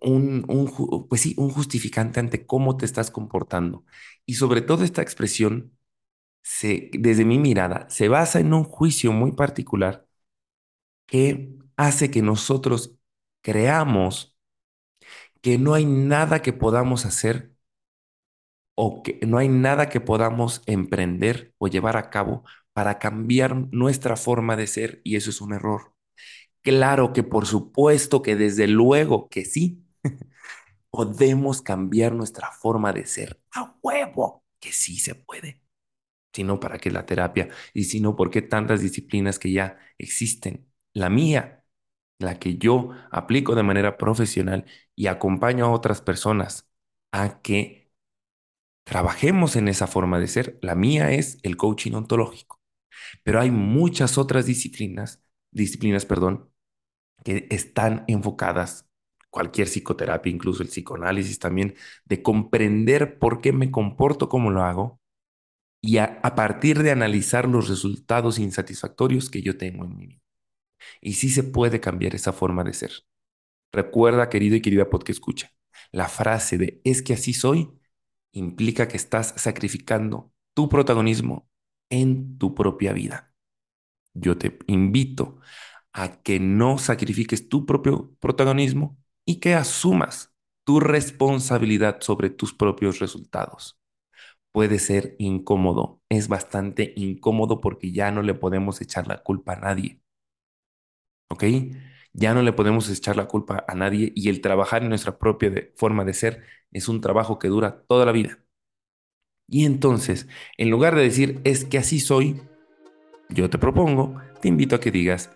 un, 0.02 1.06
pues 1.10 1.22
sí, 1.22 1.34
un 1.38 1.50
justificante 1.50 2.20
ante 2.20 2.46
cómo 2.46 2.78
te 2.78 2.86
estás 2.86 3.12
comportando. 3.12 3.86
Y 4.26 4.36
sobre 4.36 4.62
todo 4.62 4.84
esta 4.84 5.02
expresión 5.02 5.78
desde 6.94 7.26
mi 7.26 7.40
mirada, 7.40 7.88
se 7.90 8.08
basa 8.10 8.40
en 8.40 8.54
un 8.54 8.64
juicio 8.64 9.12
muy 9.14 9.34
particular 9.34 10.08
que 11.08 11.58
hace 11.78 12.12
que 12.12 12.22
nosotros 12.22 12.96
creamos 13.42 14.38
que 15.42 15.58
no 15.58 15.74
hay 15.74 15.86
nada 15.86 16.42
que 16.42 16.54
podamos 16.54 17.06
hacer 17.06 17.54
o 18.78 19.04
que 19.04 19.20
no 19.28 19.40
hay 19.40 19.50
nada 19.50 19.90
que 19.90 20.02
podamos 20.02 20.64
emprender 20.68 21.54
o 21.60 21.68
llevar 21.68 21.98
a 21.98 22.12
cabo 22.12 22.46
para 22.74 23.00
cambiar 23.00 23.56
nuestra 23.74 24.18
forma 24.18 24.56
de 24.56 24.68
ser 24.68 25.02
y 25.04 25.18
eso 25.18 25.32
es 25.32 25.42
un 25.42 25.54
error. 25.54 25.94
Claro 26.64 27.14
que 27.14 27.24
por 27.24 27.48
supuesto 27.48 28.22
que 28.22 28.36
desde 28.36 28.68
luego 28.68 29.30
que 29.30 29.46
sí, 29.46 29.86
podemos 30.92 31.62
cambiar 31.62 32.14
nuestra 32.14 32.52
forma 32.52 32.94
de 32.94 33.06
ser 33.06 33.42
a 33.54 33.76
huevo, 33.84 34.44
que 34.60 34.72
sí 34.72 35.00
se 35.00 35.16
puede 35.16 35.62
sino 36.34 36.60
para 36.60 36.78
qué 36.80 36.92
la 36.92 37.06
terapia 37.06 37.50
y 37.74 37.86
si 37.86 38.00
no, 38.02 38.16
por 38.16 38.30
qué 38.30 38.42
tantas 38.42 38.82
disciplinas 38.82 39.40
que 39.40 39.52
ya 39.52 39.78
existen. 39.98 40.68
La 40.94 41.10
mía, 41.10 41.64
la 42.20 42.40
que 42.40 42.58
yo 42.58 42.92
aplico 43.12 43.56
de 43.56 43.64
manera 43.64 43.98
profesional 43.98 44.66
y 44.96 45.08
acompaño 45.08 45.66
a 45.66 45.72
otras 45.72 46.02
personas 46.02 46.70
a 47.12 47.42
que 47.42 47.87
trabajemos 48.88 49.58
en 49.58 49.68
esa 49.68 49.86
forma 49.86 50.20
de 50.20 50.28
ser. 50.28 50.58
La 50.62 50.74
mía 50.74 51.12
es 51.12 51.40
el 51.44 51.58
coaching 51.58 51.92
ontológico, 51.92 52.62
pero 53.24 53.42
hay 53.42 53.52
muchas 53.52 54.18
otras 54.18 54.46
disciplinas, 54.46 55.22
disciplinas, 55.52 56.06
perdón, 56.06 56.50
que 57.24 57.48
están 57.52 58.06
enfocadas 58.08 58.90
cualquier 59.30 59.68
psicoterapia, 59.68 60.32
incluso 60.32 60.64
el 60.64 60.70
psicoanálisis 60.70 61.38
también, 61.38 61.76
de 62.06 62.24
comprender 62.24 63.20
por 63.20 63.42
qué 63.42 63.52
me 63.52 63.72
comporto 63.72 64.30
como 64.30 64.52
lo 64.52 64.64
hago 64.64 65.02
y 65.82 65.98
a, 65.98 66.22
partir 66.22 66.82
de 66.82 66.92
analizar 66.92 67.48
los 67.48 67.68
resultados 67.68 68.40
insatisfactorios 68.40 69.30
que 69.30 69.42
yo 69.42 69.58
tengo 69.58 69.84
en 69.84 69.98
mi 69.98 70.08
vida. 70.08 70.22
Y 71.02 71.14
sí 71.14 71.30
se 71.30 71.44
puede 71.44 71.82
cambiar 71.82 72.16
esa 72.16 72.32
forma 72.32 72.64
de 72.64 72.74
ser. 72.74 72.92
Recuerda, 73.74 74.30
querido 74.30 74.56
y 74.56 74.62
querida 74.62 74.90
podcast 74.90 75.18
escucha, 75.18 75.52
la 75.92 76.08
frase 76.08 76.58
de 76.58 76.82
es 76.86 77.02
que 77.02 77.14
así 77.14 77.34
soy 77.34 77.77
implica 78.38 78.88
que 78.88 78.98
estás 78.98 79.34
sacrificando 79.38 80.32
tu 80.54 80.70
protagonismo 80.70 81.50
en 81.90 82.38
tu 82.38 82.56
propia 82.56 82.94
vida. 82.94 83.34
Yo 84.14 84.38
te 84.38 84.60
invito 84.68 85.40
a 85.94 86.22
que 86.22 86.40
no 86.40 86.78
sacrifiques 86.78 87.50
tu 87.50 87.66
propio 87.66 88.16
protagonismo 88.20 88.98
y 89.26 89.40
que 89.40 89.56
asumas 89.56 90.34
tu 90.66 90.80
responsabilidad 90.80 92.02
sobre 92.02 92.30
tus 92.30 92.54
propios 92.54 93.00
resultados 93.00 93.80
puede 94.58 94.80
ser 94.80 95.16
incómodo. 95.20 96.02
Es 96.10 96.28
bastante 96.28 96.94
incómodo 96.96 97.62
porque 97.62 97.92
ya 97.92 98.10
no 98.10 98.24
le 98.24 98.34
podemos 98.34 98.82
echar 98.82 99.08
la 99.08 99.22
culpa 99.22 99.54
a 99.54 99.60
nadie. 99.60 100.02
¿Ok? 101.30 101.44
Ya 102.20 102.34
no 102.34 102.42
le 102.42 102.52
podemos 102.52 102.90
echar 102.90 103.16
la 103.16 103.28
culpa 103.28 103.64
a 103.68 103.76
nadie 103.76 104.12
y 104.16 104.30
el 104.30 104.42
trabajar 104.42 104.82
en 104.82 104.90
nuestra 104.90 105.20
propia 105.20 105.70
forma 105.76 106.04
de 106.04 106.16
ser 106.16 106.44
es 106.72 106.88
un 106.88 107.00
trabajo 107.00 107.38
que 107.38 107.48
dura 107.48 107.84
toda 107.88 108.08
la 108.08 108.12
vida. 108.12 108.40
Y 109.48 109.66
entonces, 109.66 110.28
en 110.58 110.72
lugar 110.72 110.96
de 110.96 111.04
decir 111.04 111.40
es 111.44 111.64
que 111.64 111.78
así 111.78 112.00
soy, 112.00 112.42
yo 113.30 113.52
te 113.52 113.60
propongo, 113.60 114.20
te 114.42 114.48
invito 114.48 114.76
a 114.76 114.80
que 114.80 114.90
digas, 114.90 115.30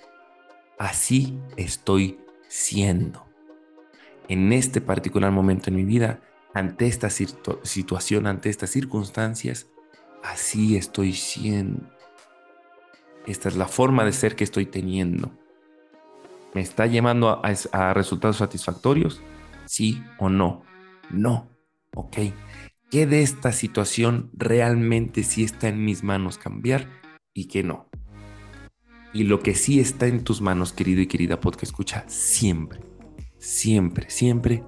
así 0.79 1.39
estoy 1.55 2.19
siendo. 2.47 3.27
En 4.27 4.51
este 4.51 4.81
particular 4.81 5.31
momento 5.31 5.69
en 5.69 5.75
mi 5.75 5.85
vida, 5.85 6.19
ante 6.55 6.87
esta 6.87 7.11
situación, 7.11 8.25
ante 8.25 8.49
estas 8.49 8.71
circunstancias, 8.71 9.69
así 10.23 10.77
estoy 10.77 11.13
siendo. 11.13 11.91
Esta 13.27 13.49
es 13.49 13.55
la 13.55 13.67
forma 13.67 14.03
de 14.03 14.13
ser 14.13 14.35
que 14.35 14.43
estoy 14.43 14.65
teniendo. 14.65 15.31
¿Me 16.53 16.61
está 16.61 16.85
llevando 16.85 17.41
a, 17.43 17.93
resultados 17.93 18.37
satisfactorios? 18.37 19.21
¿Sí 19.65 20.03
o 20.19 20.29
no? 20.29 20.63
No. 21.09 21.49
Ok. 21.95 22.17
¿Qué 22.89 23.07
de 23.07 23.21
esta 23.21 23.53
situación 23.53 24.29
realmente 24.33 25.23
sí 25.23 25.43
está 25.43 25.69
en 25.69 25.85
mis 25.85 26.03
manos 26.03 26.37
cambiar 26.37 26.89
y 27.33 27.47
qué 27.47 27.63
no? 27.63 27.89
Y 29.13 29.23
lo 29.23 29.39
que 29.39 29.55
sí 29.55 29.79
está 29.79 30.07
en 30.07 30.23
tus 30.23 30.41
manos, 30.41 30.73
querido 30.73 31.01
y 31.01 31.07
querida 31.07 31.39
podcast 31.39 31.63
escucha, 31.63 32.03
siempre, 32.07 32.81
siempre, 33.37 34.09
siempre 34.09 34.63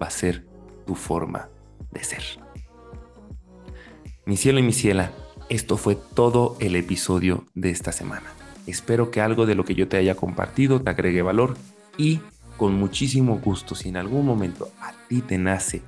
va 0.00 0.06
a 0.08 0.10
ser 0.10 0.46
tu 0.86 0.94
forma 0.94 1.50
de 1.92 2.02
ser. 2.02 2.22
Mi 4.26 4.36
cielo 4.36 4.58
y 4.58 4.62
mi 4.62 4.72
ciela, 4.72 5.12
esto 5.48 5.76
fue 5.76 5.96
todo 6.14 6.56
el 6.60 6.76
episodio 6.76 7.46
de 7.54 7.70
esta 7.70 7.92
semana. 7.92 8.37
Espero 8.68 9.10
que 9.10 9.22
algo 9.22 9.46
de 9.46 9.54
lo 9.54 9.64
que 9.64 9.74
yo 9.74 9.88
te 9.88 9.96
haya 9.96 10.14
compartido 10.14 10.80
te 10.82 10.90
agregue 10.90 11.22
valor 11.22 11.56
y 11.96 12.20
con 12.58 12.74
muchísimo 12.74 13.38
gusto, 13.38 13.74
si 13.74 13.88
en 13.88 13.96
algún 13.96 14.26
momento 14.26 14.70
a 14.80 14.92
ti 15.08 15.22
te 15.22 15.38
nace 15.38 15.82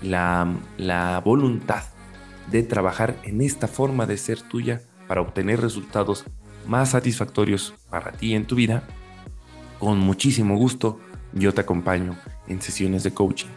la, 0.00 0.54
la 0.76 1.20
voluntad 1.24 1.82
de 2.50 2.62
trabajar 2.62 3.16
en 3.24 3.40
esta 3.40 3.66
forma 3.66 4.06
de 4.06 4.16
ser 4.16 4.40
tuya 4.42 4.82
para 5.08 5.22
obtener 5.22 5.60
resultados 5.60 6.24
más 6.68 6.90
satisfactorios 6.90 7.74
para 7.90 8.12
ti 8.12 8.34
en 8.34 8.46
tu 8.46 8.54
vida, 8.54 8.84
con 9.80 9.98
muchísimo 9.98 10.56
gusto 10.56 11.00
yo 11.32 11.52
te 11.52 11.62
acompaño 11.62 12.16
en 12.46 12.62
sesiones 12.62 13.02
de 13.02 13.12
coaching. 13.12 13.48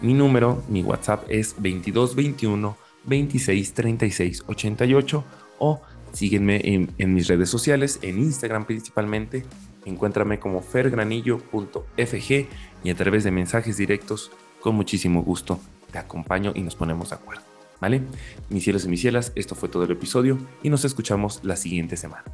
Mi 0.00 0.14
número, 0.14 0.62
mi 0.68 0.82
WhatsApp 0.82 1.24
es 1.28 1.54
2221 1.54 2.76
26 3.06 3.74
36 3.74 4.44
88 4.46 5.24
o 5.58 5.82
sígueme 6.14 6.60
en, 6.96 7.14
mis 7.14 7.28
redes 7.28 7.50
sociales, 7.50 7.98
en 8.02 8.18
Instagram 8.18 8.64
principalmente. 8.64 9.44
Encuéntrame 9.84 10.38
como 10.38 10.62
fergranillo.fg 10.62 12.48
y 12.84 12.90
a 12.90 12.94
través 12.94 13.24
de 13.24 13.30
mensajes 13.30 13.76
directos, 13.76 14.30
con 14.60 14.74
muchísimo 14.74 15.22
gusto 15.22 15.60
te 15.90 15.98
acompaño 15.98 16.52
y 16.54 16.62
nos 16.62 16.74
ponemos 16.74 17.10
de 17.10 17.16
acuerdo. 17.16 17.42
¿Vale? 17.80 18.00
Mis 18.48 18.64
cielos 18.64 18.86
y 18.86 18.88
mis 18.88 19.00
cielas, 19.00 19.32
esto 19.34 19.54
fue 19.54 19.68
todo 19.68 19.84
el 19.84 19.90
episodio 19.90 20.38
y 20.62 20.70
nos 20.70 20.84
escuchamos 20.86 21.40
la 21.42 21.56
siguiente 21.56 21.98
semana. 21.98 22.24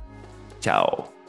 Chao. 0.61 1.19